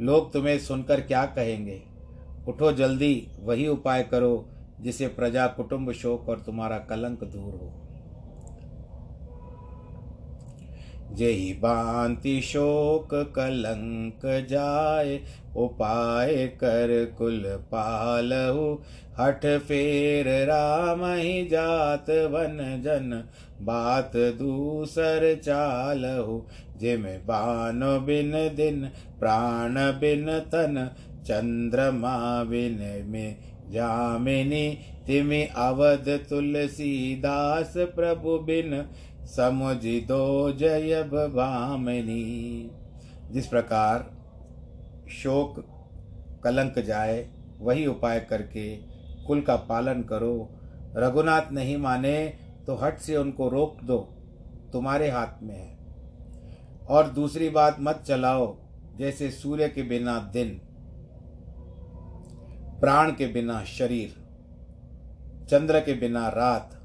लोग 0.00 0.32
तुम्हें 0.32 0.58
सुनकर 0.58 1.00
क्या 1.00 1.26
कहेंगे? 1.26 1.82
उठो 2.48 2.72
जल्दी, 2.72 3.28
वही 3.40 3.68
उपाय 3.68 4.02
करो 4.02 4.48
जिसे 4.80 5.08
प्रजा 5.08 5.46
कुटुंब 5.46 5.92
शोक 5.92 6.28
और 6.28 6.40
तुम्हारा 6.40 6.78
कलंक 6.78 7.24
दूर 7.24 7.54
हो। 7.54 7.78
जही 11.12 11.52
बांति 11.52 12.40
शोक, 12.40 13.08
कलंक 13.14 14.46
जाए, 14.50 15.20
उपाय 15.56 16.46
कर 16.46 17.14
कुल 17.18 17.42
पालहु। 17.46 18.78
हठ 19.18 19.46
फेर 19.46 20.46
राम 20.46 21.04
ही 21.04 21.48
जात 21.48 22.10
वन 22.10 22.82
जन 22.84 23.28
बात 23.62 24.12
दूसर 24.16 25.40
चाल 25.44 26.02
चालहु, 26.02 26.42
जिम 26.78 27.02
बान 27.02 27.80
बिन 28.06 28.32
दिन, 28.32 28.90
प्राण 29.20 29.74
बिन 29.74 30.38
तन, 30.38 30.90
चंद्रमा 31.24 32.44
बिन 32.44 33.04
में 33.08 33.36
जामिनी, 33.70 34.78
तिमि 35.06 35.42
अवध 35.42 36.20
तुलसीदास 36.30 37.74
प्रभु 37.76 38.38
बिन, 38.38 38.86
समुझ 39.26 39.86
दो 39.86 40.52
जय 40.52 41.02
भामिनी। 41.02 42.70
जिस 43.30 43.46
प्रकार 43.46 44.10
शोक 45.10 45.64
कलंक 46.44 46.78
जाए, 46.78 47.28
वही 47.60 47.86
उपाय 47.86 48.20
करके 48.20 48.76
कुल 49.26 49.40
का 49.40 49.56
पालन 49.56 50.02
करो। 50.02 50.50
रघुनाथ 50.96 51.52
नहीं 51.52 51.76
माने 51.76 52.41
तो 52.66 52.74
हट 52.74 52.98
से 52.98 53.16
उनको 53.16 53.48
रोक 53.48 53.82
दो, 53.84 53.98
तुम्हारे 54.72 55.10
हाथ 55.10 55.42
में 55.42 55.56
है। 55.56 55.78
और 56.88 57.10
दूसरी 57.10 57.50
बात 57.50 57.76
मत 57.80 58.04
चलाओ, 58.06 58.56
जैसे 58.96 59.30
सूर्य 59.30 59.68
के 59.68 59.82
बिना 59.82 60.30
दिन, 60.32 60.60
प्राण 62.80 63.10
के 63.10 63.26
बिना 63.26 63.64
शरीर, 63.64 64.22
चंद्र 65.50 65.80
के 65.80 65.94
बिना 65.94 66.28
रात, 66.28 66.78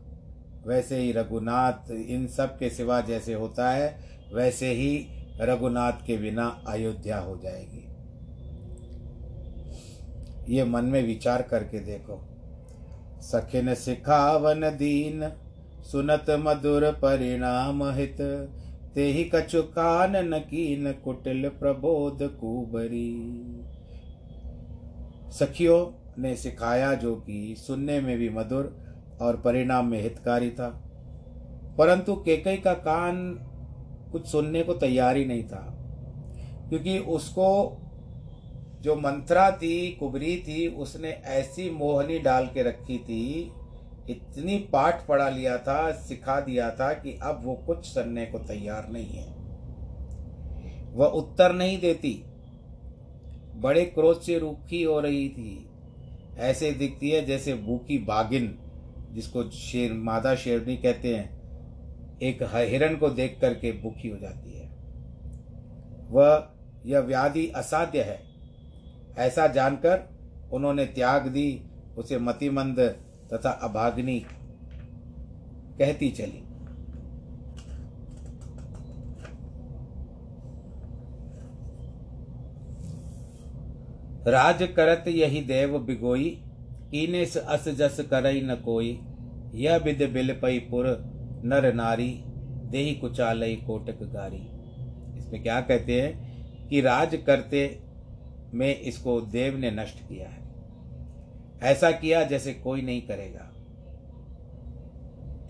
वैसे 0.67 0.97
ही 0.97 1.11
रघुनाथ, 1.11 1.91
इन 1.91 2.27
सब 2.27 2.57
के 2.57 2.69
सिवा 2.69 3.01
जैसे 3.01 3.33
होता 3.33 3.71
है, 3.71 3.99
वैसे 4.33 4.71
ही 4.71 5.07
रघुनाथ 5.41 5.93
के 6.05 6.17
बिना 6.17 6.63
अयोध्या 6.67 7.19
हो 7.19 7.37
जाएगी। 7.37 7.83
ये 10.53 10.63
मन 10.63 10.85
में 10.85 11.03
विचार 11.03 11.41
करके 11.41 11.79
देखो। 11.79 12.23
सखे 13.21 13.47
सखिन 13.47 13.73
सिखावन 13.73 14.61
दीन 14.61 15.31
सुनत 15.87 16.29
मधुर 16.39 16.83
परिणाम 16.93 17.83
हित 17.89 18.17
ते 18.95 19.03
ही 19.07 19.23
कछु 19.35 19.61
कान 19.73 20.15
नकीन 20.25 20.91
कुटिल 21.03 21.47
प्रबोध 21.49 22.23
कुबरी। 22.39 23.13
सखियों 25.31 25.79
ने 26.21 26.35
सिखाया 26.35 26.93
जो 26.93 27.15
कि 27.17 27.55
सुनने 27.57 27.99
में 28.01 28.17
भी 28.17 28.29
मधुर 28.29 28.75
और 29.21 29.35
परिणाम 29.35 29.87
में 29.87 30.01
हितकारी 30.01 30.49
था, 30.49 30.67
परंतु 31.77 32.15
केकई 32.15 32.57
का 32.57 32.73
कान 32.85 33.17
कुछ 34.11 34.27
सुनने 34.27 34.63
को 34.63 34.73
तैयार 34.75 35.17
ही 35.17 35.25
नहीं 35.25 35.43
था, 35.43 35.63
क्योंकि 36.69 36.97
उसको 36.99 37.49
जो 38.81 38.95
मंत्रा 38.95 39.49
थी, 39.51 39.91
कुबरी 39.91 40.35
थी, 40.37 40.67
उसने 40.67 41.09
ऐसी 41.09 41.69
मोहनी 41.69 42.19
डाल 42.19 42.47
के 42.47 42.63
रखी 42.63 42.97
थी 42.99 43.51
इतनी 44.09 44.57
पाठ 44.57 45.07
पढ़ा 45.07 45.29
लिया 45.29 45.57
था, 45.57 45.91
सिखा 45.91 46.39
दिया 46.39 46.71
था 46.71 46.93
कि 46.93 47.19
अब 47.23 47.41
वो 47.43 47.55
कुछ 47.55 47.85
सुनने 47.85 48.25
को 48.25 48.39
तैयार 48.39 48.89
नहीं 48.89 49.07
है। 49.07 49.37
वह 50.93 51.07
उत्तर 51.07 51.53
नहीं 51.53 51.79
देती। 51.79 52.23
बड़े 53.55 53.85
क्रोध 53.85 54.21
से 54.21 54.39
रूखी 54.39 54.83
हो 54.83 54.99
रही 54.99 55.29
थी। 55.29 55.69
ऐसे 56.37 56.71
दिखती 56.71 57.09
है 57.09 57.25
जैसे 57.25 57.53
भूखी 57.53 57.97
बागिन, 57.97 58.59
जिसको 59.11 59.49
शेर, 59.49 59.93
मादा 59.93 60.35
शेरनी 60.35 60.77
कहते 60.77 61.15
हैं। 61.15 61.37
एक 62.19 62.39
हिरण 62.41 62.95
को 62.95 63.09
देख 63.09 63.37
करके 63.41 63.71
भूखी 63.71 64.07
हो 64.07 64.17
जाती 64.17 64.59
है। 64.59 64.69
वह, 66.09 66.49
यह 66.85 66.99
व्याधि 66.99 67.47
असाध्य 67.47 68.01
है। 68.01 68.23
ऐसा 69.17 69.47
जानकर 69.47 70.09
उन्होंने 70.51 70.85
त्याग 70.85 71.27
दी, 71.27 71.61
उसे 71.97 72.17
मतिमंद 72.17 73.06
तथा 73.33 73.49
अभाग्नि 73.63 74.19
कहती 75.79 76.09
चली। 76.11 76.43
राज 84.27 84.63
करत 84.75 85.03
यही 85.07 85.41
देव 85.41 85.77
बिगोई, 85.79 86.29
कीने 86.91 87.23
अस 87.47 87.67
जस 87.69 87.99
करई 88.09 88.41
न 88.41 88.55
कोई, 88.55 88.89
यह 89.55 89.77
विद 89.77 90.01
बिल 90.13 90.33
पई 90.41 90.59
पुर 90.71 90.85
नर 91.45 91.73
नारी, 91.73 92.09
देही 92.71 92.93
कुचालई 92.95 93.55
कोटक 93.67 94.03
गारी। 94.13 94.41
इसमें 95.17 95.41
क्या 95.43 95.59
कहते 95.61 96.01
हैं 96.01 96.67
कि 96.67 96.81
राज 96.81 97.15
करते 97.25 97.61
में 98.53 98.79
इसको 98.79 99.19
देव 99.21 99.57
ने 99.57 99.71
नष्ट 99.71 99.99
किया 99.99 100.27
है। 100.29 100.36
ऐसा 101.63 101.91
किया 101.91 102.23
जैसे 102.23 102.53
कोई 102.53 102.81
नहीं 102.81 103.01
करेगा। 103.01 103.51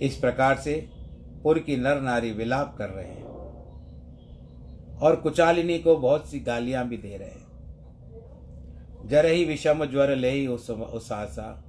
इस 0.01 0.15
प्रकार 0.15 0.57
से 0.57 0.89
पुर 1.43 1.59
की 1.59 1.77
नर 1.77 2.01
नारी 2.01 2.31
विलाप 2.31 2.75
कर 2.77 2.89
रहे 2.89 3.07
हैं 3.07 3.25
और 4.97 5.15
कुचालिनी 5.15 5.79
को 5.79 5.95
बहुत 5.95 6.27
सी 6.27 6.39
गालियाँ 6.39 6.87
भी 6.87 6.97
दे 6.97 7.17
रहे 7.17 7.29
हैं। 7.29 7.47
जर 9.07 9.25
ही 9.25 9.45
विषम 9.45 9.85
ज्वर 9.85 10.15
ले 10.15 10.29
ही 10.29 10.47
उस 10.47 10.69
उसासा, 10.69 11.63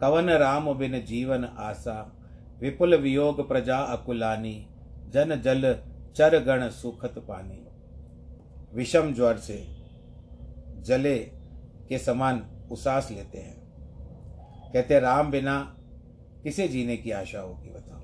कवन 0.00 0.30
राम 0.30 0.74
बिन 0.74 1.04
जीवन 1.04 1.44
आसा, 1.44 2.16
विपुल 2.60 2.94
वियोग 2.94 3.48
प्रजा 3.48 3.78
अकुलानी, 3.78 4.66
जन 5.12 5.40
जल 5.40 5.82
चर 6.16 6.38
गण 6.44 6.68
सुखत 6.68 7.14
पानी। 7.18 7.66
विषम 8.74 9.14
ज्वर 9.14 9.36
से 9.36 9.66
जले 10.80 11.18
के 11.88 11.98
समान 11.98 12.46
उसास 12.70 13.10
लेते 13.10 13.38
हैं। 13.38 13.65
कहते 14.76 15.00
राम 15.00 15.30
बिना 15.30 15.76
किसे 16.42 16.68
जीने 16.68 16.96
की 16.96 17.10
आशा 17.10 17.40
होगी, 17.40 17.70
बताओ। 17.70 18.00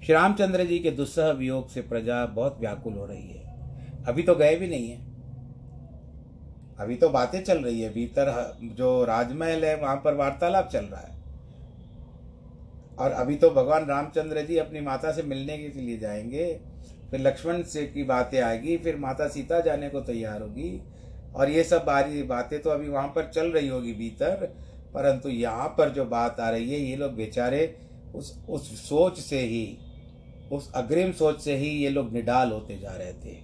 श्री 0.00 0.14
रामचंद्र 0.14 0.64
जी 0.64 0.78
के 0.78 0.90
दुस्सह 0.90 1.30
वियोग 1.30 1.68
से 1.68 1.80
प्रजा 1.80 2.26
बहुत 2.26 2.56
व्याकुल 2.60 2.92
हो 2.92 3.06
रही 3.06 3.28
है। 3.28 3.56
अभी 4.04 4.22
तो 4.22 4.34
गए 4.34 4.56
भी 4.56 4.68
नहीं 4.68 4.88
है। 4.88 4.96
अभी 6.78 6.94
तो 6.94 7.08
बातें 7.08 7.44
चल 7.44 7.58
रही 7.58 7.80
है, 7.80 7.94
भीतर 7.94 8.58
जो 8.62 9.04
राजमहल 9.04 9.64
है, 9.64 9.76
वहाँ 9.76 9.96
पर 9.96 10.14
वार्तालाप 10.14 10.68
चल 10.68 10.84
रहा 10.84 11.00
है। 11.00 11.22
और 12.98 13.10
अभी 13.10 13.36
तो 13.36 13.50
भगवान 13.50 13.86
रामचंद्र 13.86 14.42
जी 14.42 14.56
अपनी 14.56 14.80
माता 14.80 15.12
से 15.12 15.22
मिलने 15.22 15.58
के 15.58 15.80
लिए 15.80 15.98
जाएँगे, 15.98 16.60
फिर 17.10 17.20
लक्ष्मण 17.20 17.62
से 17.62 17.86
की 17.86 18.02
बातें 18.02 18.40
आएगी, 18.40 18.76
फिर 18.76 18.96
माता 18.96 19.28
सीता 19.28 19.60
जाने 19.60 19.88
को 19.88 20.00
तैयार 20.00 20.42
होगी, 20.42 20.82
और 21.34 21.50
ये 21.50 21.64
सब 21.64 21.84
बारी 21.84 22.22
बातें 22.22 22.62
तो 22.62 22.70
अभी 22.70 22.88
वहाँ 22.88 23.08
पर 23.08 23.30
चल 23.30 23.52
रही 23.52 23.68
होगी 23.68 23.92
भीतर। 23.92 24.54
परंतु 24.94 25.28
यहाँ 25.28 25.68
पर 25.78 25.90
जो 25.90 26.04
बात 26.04 26.40
आ 26.40 26.50
रही 26.50 26.70
है, 26.70 26.78
ये 26.80 26.96
लोग 26.96 27.14
बेचारे 27.14 27.78
उस 28.14 28.38
उस 28.48 28.88
सोच 28.88 29.18
से 29.18 29.40
ही, 29.40 29.78
उस 30.52 30.72
अग्रिम 30.74 31.12
सोच 31.12 31.40
से 31.40 31.56
ही 31.56 31.68
ये 31.68 31.88
लोग 31.90 32.12
निडाल 32.12 32.52
होते 32.52 32.78
जा 32.78 32.90
रहे 32.90 33.12
थे। 33.14 33.34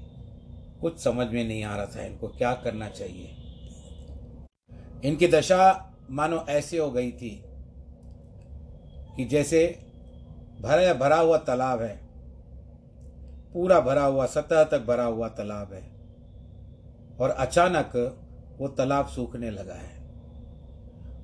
कुछ 0.81 0.99
समझ 0.99 1.27
में 1.29 1.45
नहीं 1.45 1.63
आ 1.65 1.77
रहा 1.77 1.87
था 1.87 2.03
इनको, 2.03 2.29
क्या 2.29 2.53
करना 2.55 2.89
चाहिए। 2.89 3.31
इनकी 5.05 5.29
दशा 5.29 5.95
मानो 6.11 6.45
ऐसे 6.49 6.79
हो 6.79 6.91
गई 6.91 7.11
थी 7.13 7.31
कि 9.17 9.25
जैसे 9.25 9.65
भरा 10.61 10.93
भरा 10.95 11.17
हुआ 11.17 11.37
तालाब 11.39 11.83
है, 11.83 12.01
पूरा 13.53 13.81
भरा 13.81 14.05
हुआ, 14.05 14.27
सतह 14.27 14.65
तक 14.65 14.85
भरा 14.87 15.05
हुआ 15.05 15.29
तालाब 15.31 15.73
है, 15.73 15.83
और 17.21 17.31
अचानक 17.31 17.97
वो 18.59 18.69
तालाब 18.69 19.07
सूखने 19.07 19.51
लगा 19.51 19.75
है। 19.75 20.02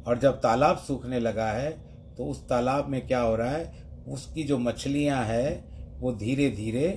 और 0.08 0.18
जब 0.18 0.40
तालाब 0.40 0.76
सूखने 0.78 1.18
लगा 1.20 1.50
है 1.52 1.70
तो 2.16 2.24
उस 2.24 2.48
तालाब 2.48 2.88
में 2.88 3.06
क्या 3.06 3.20
हो 3.20 3.34
रहा 3.36 3.50
है? 3.50 3.72
उसकी 4.08 4.42
जो 4.42 4.58
मछलियाँ 4.58 5.24
हैं, 5.24 6.00
वो 6.00 6.12
धीरे 6.12 6.48
धीरे 6.50 6.88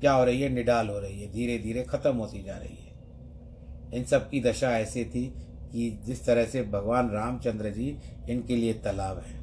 क्या 0.00 0.12
हो 0.12 0.24
रही 0.24 0.40
है? 0.42 0.48
निडाल 0.48 0.88
हो 0.88 0.98
रही 0.98 1.20
है 1.22 1.30
धीरे 1.32 1.58
धीरे 1.58 1.82
खत्म 1.82 2.16
होती 2.16 2.42
जा 2.42 2.56
रही 2.56 2.76
है। 2.76 3.98
इन 3.98 4.04
सब 4.04 4.28
की 4.30 4.40
दशा 4.40 4.70
ऐसी 4.78 5.04
थी 5.04 5.24
कि 5.72 5.90
जिस 6.04 6.24
तरह 6.26 6.44
से 6.44 6.62
भगवान 6.62 7.10
रामचंद्र 7.10 7.70
जी 7.70 7.86
इनके 8.30 8.56
लिए 8.56 8.72
तालाब 8.74 9.18
है। 9.18 9.40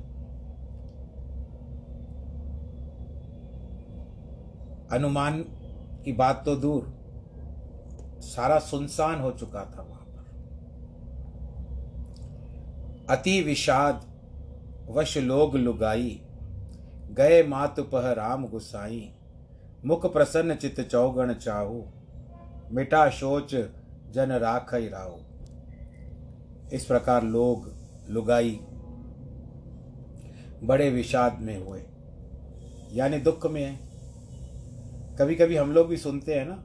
अनुमान 4.92 5.42
की 6.06 6.12
बात 6.12 6.42
तो 6.46 6.56
दूर, 6.56 6.84
सारा 8.24 8.60
सुनसान 8.60 9.20
हो 9.20 9.32
चुका 9.32 9.64
था 9.66 9.82
वहाँ 9.82 10.06
पर 10.08 10.28
अति 13.10 13.42
विषाद, 13.42 14.10
वश 14.90 15.18
लोग 15.18 15.56
लुगाई। 15.56 16.22
गए 17.12 17.44
मातु 17.44 17.84
पह 17.84 18.12
राम 18.12 18.48
गुसाई। 18.48 19.14
मुख 19.86 20.14
प्रसन्न 20.14 20.56
चित 20.56 20.82
चौगण 20.82 21.34
चाहू। 21.34 21.86
मिटा 22.72 23.10
शोच 23.10 23.56
जन 24.12 24.32
राख 24.32 24.74
राहु। 24.74 25.18
इस 26.74 26.86
प्रकार 26.86 27.24
लोग 27.24 27.74
लुगाई 28.10 28.60
बड़े 30.64 30.90
विषाद 30.90 31.40
में 31.42 31.58
हुए। 31.58 31.84
यानी 32.94 33.18
दुख 33.18 33.52
में 33.52 33.64
है। 33.64 33.80
कभी 35.18 35.36
कभी 35.36 35.56
हम 35.56 35.72
लोग 35.72 35.88
भी 35.88 35.98
सुनते 35.98 36.34
हैं 36.34 36.46
ना 36.46 36.56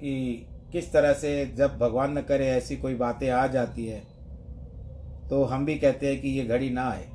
कि 0.00 0.46
किस 0.72 0.92
तरह 0.92 1.12
से 1.12 1.46
जब 1.46 1.78
भगवान 1.78 2.18
न 2.18 2.22
करे 2.22 2.46
ऐसी 2.46 2.76
कोई 2.76 2.94
बातें 2.94 3.30
आ 3.30 3.46
जाती 3.46 3.86
है। 3.86 4.13
तो 5.34 5.44
हम 5.44 5.64
भी 5.66 5.74
कहते 5.78 6.06
हैं 6.06 6.20
कि 6.20 6.28
ये 6.28 6.44
घड़ी 6.44 6.68
ना 6.70 6.82
आए। 6.88 7.06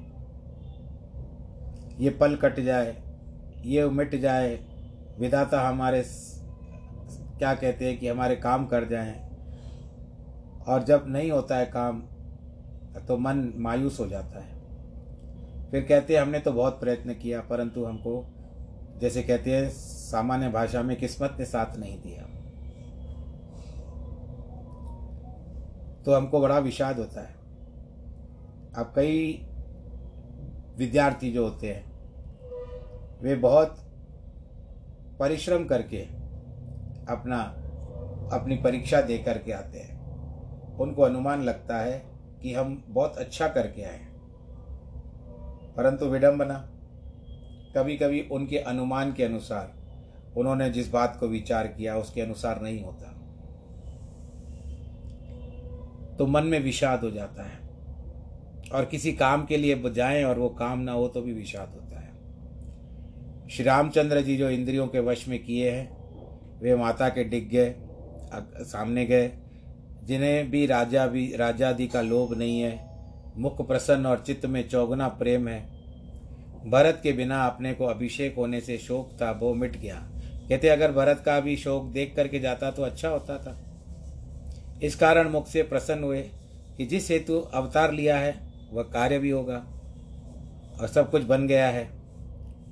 ये 1.99 2.09
पल 2.09 2.35
कट 2.35 2.59
जाए, 2.59 2.95
ये 3.65 3.85
मिट 3.89 4.15
जाए, 4.15 4.59
विधाता 5.19 5.61
हमारे 5.61 6.03
क्या 7.37 7.53
कहते 7.53 7.85
हैं 7.85 7.97
कि 7.99 8.07
हमारे 8.07 8.35
काम 8.35 8.65
कर 8.65 8.85
जाएँ। 8.85 9.13
और 10.67 10.83
जब 10.83 11.05
नहीं 11.07 11.31
होता 11.31 11.57
है 11.57 11.65
काम 11.65 12.01
तो 13.07 13.17
मन 13.17 13.53
मायूस 13.55 13.99
हो 13.99 14.07
जाता 14.07 14.39
है। 14.39 14.59
फिर 15.71 15.85
कहते 15.89 16.15
हैं, 16.15 16.21
हमने 16.21 16.39
तो 16.39 16.51
बहुत 16.51 16.79
प्रयत्न 16.79 17.13
किया, 17.13 17.41
परंतु 17.41 17.85
हमको, 17.85 18.25
जैसे 18.97 19.23
कहते 19.23 19.55
हैं, 19.55 19.69
सामान्य 19.69 20.49
भाषा 20.49 20.81
में 20.81 20.97
किस्मत 20.97 21.37
ने 21.39 21.45
साथ 21.45 21.77
नहीं 21.77 21.97
दिया। 22.01 22.23
तो 26.03 26.13
हमको 26.13 26.41
बड़ा 26.41 26.59
विषाद 26.59 26.99
होता 26.99 27.21
है। 27.21 27.38
अब 28.77 28.93
कई 28.95 29.45
विद्यार्थी 30.77 31.31
जो 31.31 31.43
होते 31.43 31.73
हैं, 31.73 31.91
वे 33.21 33.35
बहुत 33.35 33.77
परिश्रम 35.19 35.65
करके 35.65 36.01
अपना, 37.09 37.41
अपनी 38.35 38.55
परीक्षा 38.55 39.01
दे 39.01 39.17
करके 39.17 39.51
आते 39.51 39.79
हैं। 39.79 39.99
उनको 40.77 41.01
अनुमान 41.01 41.43
लगता 41.43 41.77
है 41.77 42.05
कि 42.41 42.53
हम 42.53 42.83
बहुत 42.87 43.17
अच्छा 43.17 43.47
करके 43.47 43.83
आए 43.83 44.05
परंतु 45.77 46.05
विडंबना 46.05 46.69
कभी 47.77 47.97
कभी 47.97 48.21
उनके 48.31 48.57
अनुमान 48.57 49.13
के 49.13 49.23
अनुसार, 49.23 49.73
उन्होंने 50.37 50.69
जिस 50.69 50.91
बात 50.91 51.17
को 51.19 51.27
विचार 51.27 51.67
किया 51.67 51.95
उसके 51.95 52.21
अनुसार 52.21 52.61
नहीं 52.61 52.83
होता। 52.83 53.15
तो 56.17 56.27
मन 56.27 56.43
में 56.43 56.59
विषाद 56.59 57.03
हो 57.03 57.11
जाता 57.11 57.43
है। 57.43 57.58
और 58.73 58.85
किसी 58.85 59.13
काम 59.13 59.45
के 59.45 59.57
लिए 59.57 59.91
जाएँ 59.91 60.23
और 60.23 60.39
वो 60.39 60.49
काम 60.49 60.79
ना 60.79 60.91
हो 60.91 61.07
तो 61.07 61.21
भी 61.21 61.33
विषाद 61.33 61.69
होता 61.69 61.99
है। 61.99 63.49
श्री 63.49 63.65
रामचंद्र 63.65 64.21
जी 64.21 64.37
जो 64.37 64.49
इंद्रियों 64.49 64.87
के 64.87 64.99
वश 64.99 65.27
में 65.27 65.43
किए 65.43 65.71
हैं, 65.71 65.99
वे 66.61 66.75
माता 66.75 67.09
के 67.09 67.23
डिग 67.23 67.49
गए 67.49 67.75
सामने 68.63 69.05
गए, 69.05 69.31
जिन्हें 70.03 70.51
भी 70.51 70.65
राजा 70.65 71.07
भी, 71.07 71.35
राजादि 71.35 71.87
का 71.87 72.01
लोभ 72.01 72.37
नहीं 72.37 72.61
है, 72.61 72.89
मुख 73.37 73.67
प्रसन्न 73.67 74.05
और 74.05 74.23
चित्त 74.27 74.45
में 74.45 74.69
चौगुना 74.69 75.07
प्रेम 75.07 75.47
है। 75.47 75.59
भरत 76.65 76.99
के 77.03 77.11
बिना 77.11 77.45
अपने 77.45 77.73
को 77.73 77.85
अभिषेक 77.85 78.35
होने 78.35 78.61
से 78.61 78.77
शोक 78.77 79.11
था, 79.21 79.31
वो 79.31 79.53
मिट 79.53 79.77
गया। 79.77 79.95
कहते, 80.49 80.69
अगर 80.69 80.91
भरत 80.91 81.23
का 81.25 81.39
भी 81.39 81.55
शोक 81.57 81.85
देख 81.85 82.15
करके 82.15 82.39
जाता 82.39 82.71
तो 82.71 82.83
अच्छा 82.83 83.09
होता 83.09 83.37
था। 83.37 83.59
इस 84.83 84.95
कारण 84.95 85.29
मुख 85.29 85.47
से 85.47 85.63
प्रसन्न 85.63 86.03
हुए 86.03 86.21
कि 86.77 86.85
जिस 86.85 87.11
हेतु 87.11 87.39
अवतार 87.39 87.93
लिया 87.93 88.17
है 88.17 88.48
वह 88.71 88.83
कार्य 88.83 89.19
भी 89.19 89.29
होगा 89.29 89.65
और 90.81 90.87
सब 90.87 91.11
कुछ 91.11 91.23
बन 91.23 91.47
गया 91.47 91.67
है। 91.67 91.89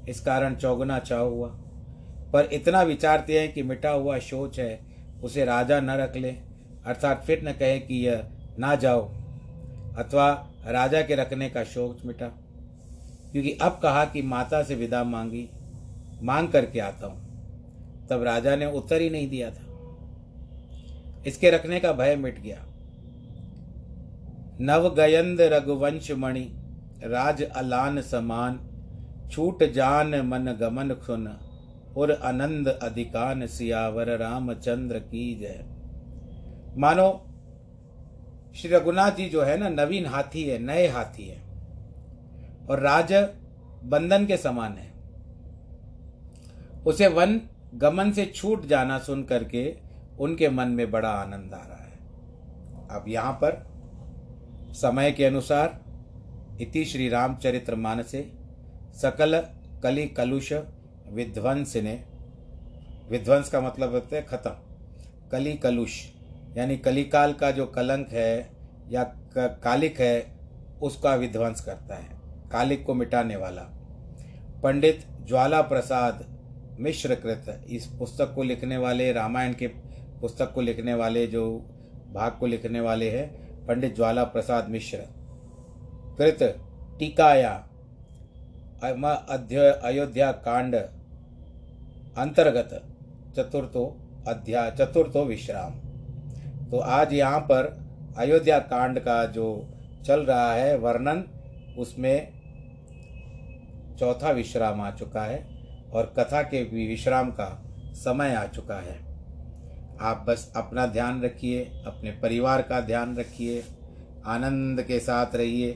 इस 0.10 0.20
कारण 0.20 0.56
चौगुना 0.56 1.00
चाव 1.00 1.30
हुआ। 1.30 1.48
पर 2.34 2.50
इतना 2.54 2.82
विचारते 2.82 3.40
हैं 3.40 3.54
कि 3.54 3.64
मिटा 3.64 3.90
हुआ 3.90 4.20
शोच 4.20 4.60
है, 4.60 4.82
उसे 5.24 5.46
राजा 5.46 5.80
न 5.80 5.90
रख 5.90 6.16
ले, 6.16 6.30
अर्थात 6.86 7.24
फिर 7.24 7.50
न 7.50 7.52
कहे 7.52 7.80
कि 7.80 8.08
यह 8.08 8.24
ना 8.60 8.76
जाओ, 8.76 9.10
अथवा 9.98 10.48
राजा 10.68 11.02
के 11.02 11.16
रखने 11.16 11.50
का 11.50 11.64
शोक 11.64 11.98
मिटा। 12.06 12.28
क्योंकि 13.32 13.58
अब 13.62 13.80
कहा 13.84 14.06
कि 14.06 14.22
माता 14.22 14.64
से 14.64 14.76
विदा 14.76 15.04
मांगी, 15.04 15.50
मांग 16.24 16.50
करके 16.50 16.80
आता 16.80 17.08
हूँ। 17.08 17.28
तब 18.08 18.24
राजा 18.24 18.56
ने 18.56 18.66
उत्तर 18.66 19.02
ही 19.02 19.10
नहीं 19.10 19.30
दिया 19.30 19.52
था। 19.52 19.64
इसके 21.28 21.50
रखने 21.50 21.80
का 21.80 21.92
भय 21.92 22.16
मिट 22.16 22.40
गया। 22.40 22.67
नव 24.62 24.88
गयंद 24.96 25.42
रघुवंश 25.42 26.12
मणि 26.12 26.48
राज 27.04 27.44
अलान 27.44 28.02
समान, 28.02 28.60
छूट 29.32 29.64
जान 29.64 30.16
मन 30.22 30.58
गमन 30.62 30.94
खुन, 30.94 31.28
और 31.98 32.12
आनंद 32.12 32.68
अधिकान 32.68 33.48
सियावर 33.48 34.18
रामचंद्र 34.18 35.00
की 35.00 35.36
जय। 35.36 35.64
मानो, 36.78 37.10
श्री 38.56 38.72
रघुनाथ 38.72 39.12
जी 39.12 39.30
जो 39.30 39.42
है 39.42 39.58
ना, 39.58 39.70
नवीन 39.70 40.06
हाथी 40.06 40.44
है, 40.44 40.60
नए 40.60 40.88
हाथी 40.88 41.28
है, 41.28 41.42
और 42.70 42.80
राज 42.80 43.14
बंधन 43.84 44.26
के 44.26 44.38
समान 44.38 44.74
है। 44.74 44.92
उसे 46.84 47.08
वन 47.08 47.42
गमन 47.76 48.12
से 48.12 48.26
छूट 48.26 48.66
जाना 48.66 49.00
सुन 49.00 49.24
करके 49.24 49.76
उनके 50.20 50.50
मन 50.50 50.68
में 50.68 50.92
बड़ा 50.92 51.10
आनंद 51.10 51.54
आ 51.54 51.58
रहा 51.58 51.84
है। 51.84 51.98
अब 52.92 53.06
यहाँ 53.08 53.34
पर 53.34 53.77
समय 54.78 55.12
के 55.12 55.26
अनुसार, 55.26 55.80
इति 56.62 56.84
श्री 56.86 57.08
रामचरित्र 57.10 57.76
मानसे, 57.76 58.22
सकल 58.96 59.40
कली 59.84 60.06
कलुष 60.08 60.52
विध्वंस 61.10 61.76
ने 61.76 61.94
विध्वंस 63.10 63.50
का 63.50 63.62
मतलब 63.62 63.92
होता 63.92 64.16
है 64.16 64.22
खत्म। 64.22 64.50
कली 65.32 65.54
कलुष, 65.54 65.94
यानी 66.58 66.78
कलिकाल 66.78 67.34
का 67.34 67.52
जो 67.52 67.66
कलंक 67.66 68.10
है 68.10 68.50
या 68.92 69.04
कालिक 69.38 70.00
है, 70.00 70.32
उसका 70.82 71.16
विध्वंस 71.16 71.62
करता 71.62 71.96
है, 71.96 72.10
कालिक 72.52 72.86
को 72.86 72.94
मिटाने 72.94 73.36
वाला। 73.36 73.62
पंडित 74.64 75.04
ज्वाला 75.28 75.62
प्रसाद 75.62 76.26
मिश्र 76.80 77.16
कृत 77.16 77.66
इस 77.70 77.88
पुस्तक 78.00 78.34
को 78.36 78.44
लिखने 78.44 78.78
वाले, 78.78 79.12
रामायण 79.14 79.54
के 79.54 79.68
पुस्तक 80.22 80.54
को 80.54 80.62
लिखने 80.62 80.94
वाले, 80.94 81.28
जो 81.28 81.58
भाग 82.14 82.38
को 82.40 82.48
लिखने 82.48 82.80
वाले 82.80 83.10
हैं 83.10 83.47
पंडित 83.68 83.96
ज्वाला 83.96 84.24
प्रसाद 84.26 84.68
मिश्र। 84.70 84.98
कृत 86.18 86.44
टीकाया 87.00 87.52
अध्य 88.84 89.70
अयोध्या 89.84 90.32
कांड 90.46 90.76
अंतर्गत 90.76 92.70
चतुर्थो 93.38 93.86
अध्याय 94.28 94.72
चतुर्थो 94.72 95.24
विश्राम। 95.26 95.74
तो 96.70 96.78
आज 96.80 97.14
यहाँ 97.14 97.40
पर 97.42 97.66
अयोध्या 98.18 98.60
कांड 98.62 99.00
का 99.00 99.26
जो 99.28 99.48
चल 100.06 100.22
रहा 100.22 100.54
है 100.54 100.78
वर्णन, 100.78 101.24
उसमें 101.78 102.28
चौथा 104.00 104.32
विश्राम 104.32 104.82
आ 104.82 104.90
चुका 104.92 105.24
है 105.24 105.46
और 105.94 106.14
कथा 106.18 106.42
के 106.44 106.64
भी 106.64 106.88
विश्राम 106.88 107.30
का 107.32 107.50
समय 107.96 108.34
आ 108.36 108.46
चुका 108.48 108.76
है। 108.78 109.07
आप 110.02 110.26
बस 110.30 110.54
अपना 110.56 110.86
ध्यान 110.88 111.22
रखिए, 111.22 111.64
अपने 111.86 112.12
परिवार 112.12 112.62
का 112.62 112.82
ध्यान 112.82 113.18
रखिए, 113.18 113.64
आनंद 114.26 114.82
के 114.82 115.00
साथ 115.00 115.36
रहिए। 115.36 115.72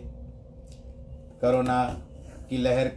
कोरोना 1.42 1.84
की 2.50 2.58
लहर 2.58 2.92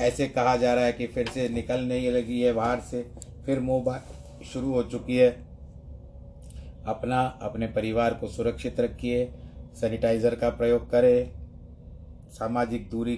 ऐसे 0.00 0.28
कहा 0.28 0.56
जा 0.56 0.74
रहा 0.74 0.84
है 0.84 0.92
कि 0.92 1.06
फिर 1.06 1.28
से 1.28 1.48
निकलने 1.48 2.10
लगी 2.10 2.40
है 2.40 2.52
बाहर 2.52 2.80
से, 2.80 3.02
फिर 3.46 3.60
मोबाइल 3.60 4.44
शुरू 4.44 4.72
हो 4.72 4.82
चुकी 4.82 5.16
है। 5.16 5.30
अपना, 6.86 7.38
अपने 7.42 7.66
परिवार 7.66 8.14
को 8.14 8.28
सुरक्षित 8.28 8.80
रखिए, 8.80 9.32
सैनिटाइज़र 9.74 10.34
का 10.34 10.50
प्रयोग 10.50 10.90
करें, 10.90 11.30
सामाजिक 12.30 12.90
दूरी 12.90 13.16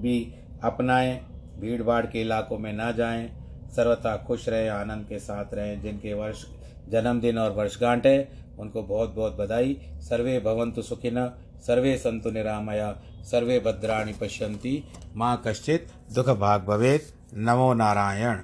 भी 0.00 0.34
अपनाएँ 0.62 1.20
भीड़ 1.60 1.82
भाड़ 1.82 2.06
के 2.06 2.20
इलाकों 2.20 2.58
में 2.58 2.72
ना 2.72 2.92
जाएँ। 2.92 3.35
सर्वथा 3.76 4.16
खुश 4.16 4.48
रहें, 4.48 4.68
आनंद 4.68 5.06
के 5.08 5.18
साथ 5.18 5.54
रहें। 5.54 5.82
जिनके 5.82 6.14
वर्ष, 6.14 6.44
जन्मदिन 6.88 7.38
और 7.38 7.50
वर्षगांठ 7.50 8.06
है, 8.06 8.28
उनको 8.58 8.82
बहुत 8.82 9.14
बहुत 9.14 9.36
बधाई। 9.36 9.80
सर्वे 10.00 10.40
भवंतु 10.40 10.82
सुखिन, 10.82 11.30
सर्वे 11.66 11.98
संतु 11.98 12.30
निरामया, 12.30 13.00
सर्वे 13.22 13.60
भद्राणी 13.60 14.12
पश्यन्ति। 14.12 14.84
माँ 15.16 15.42
कश्चित 15.46 15.88
दुख 16.14 16.28
भाग 16.28 16.64
भवेत। 16.64 17.14
नमो 17.34 17.74
नारायण। 17.74 18.38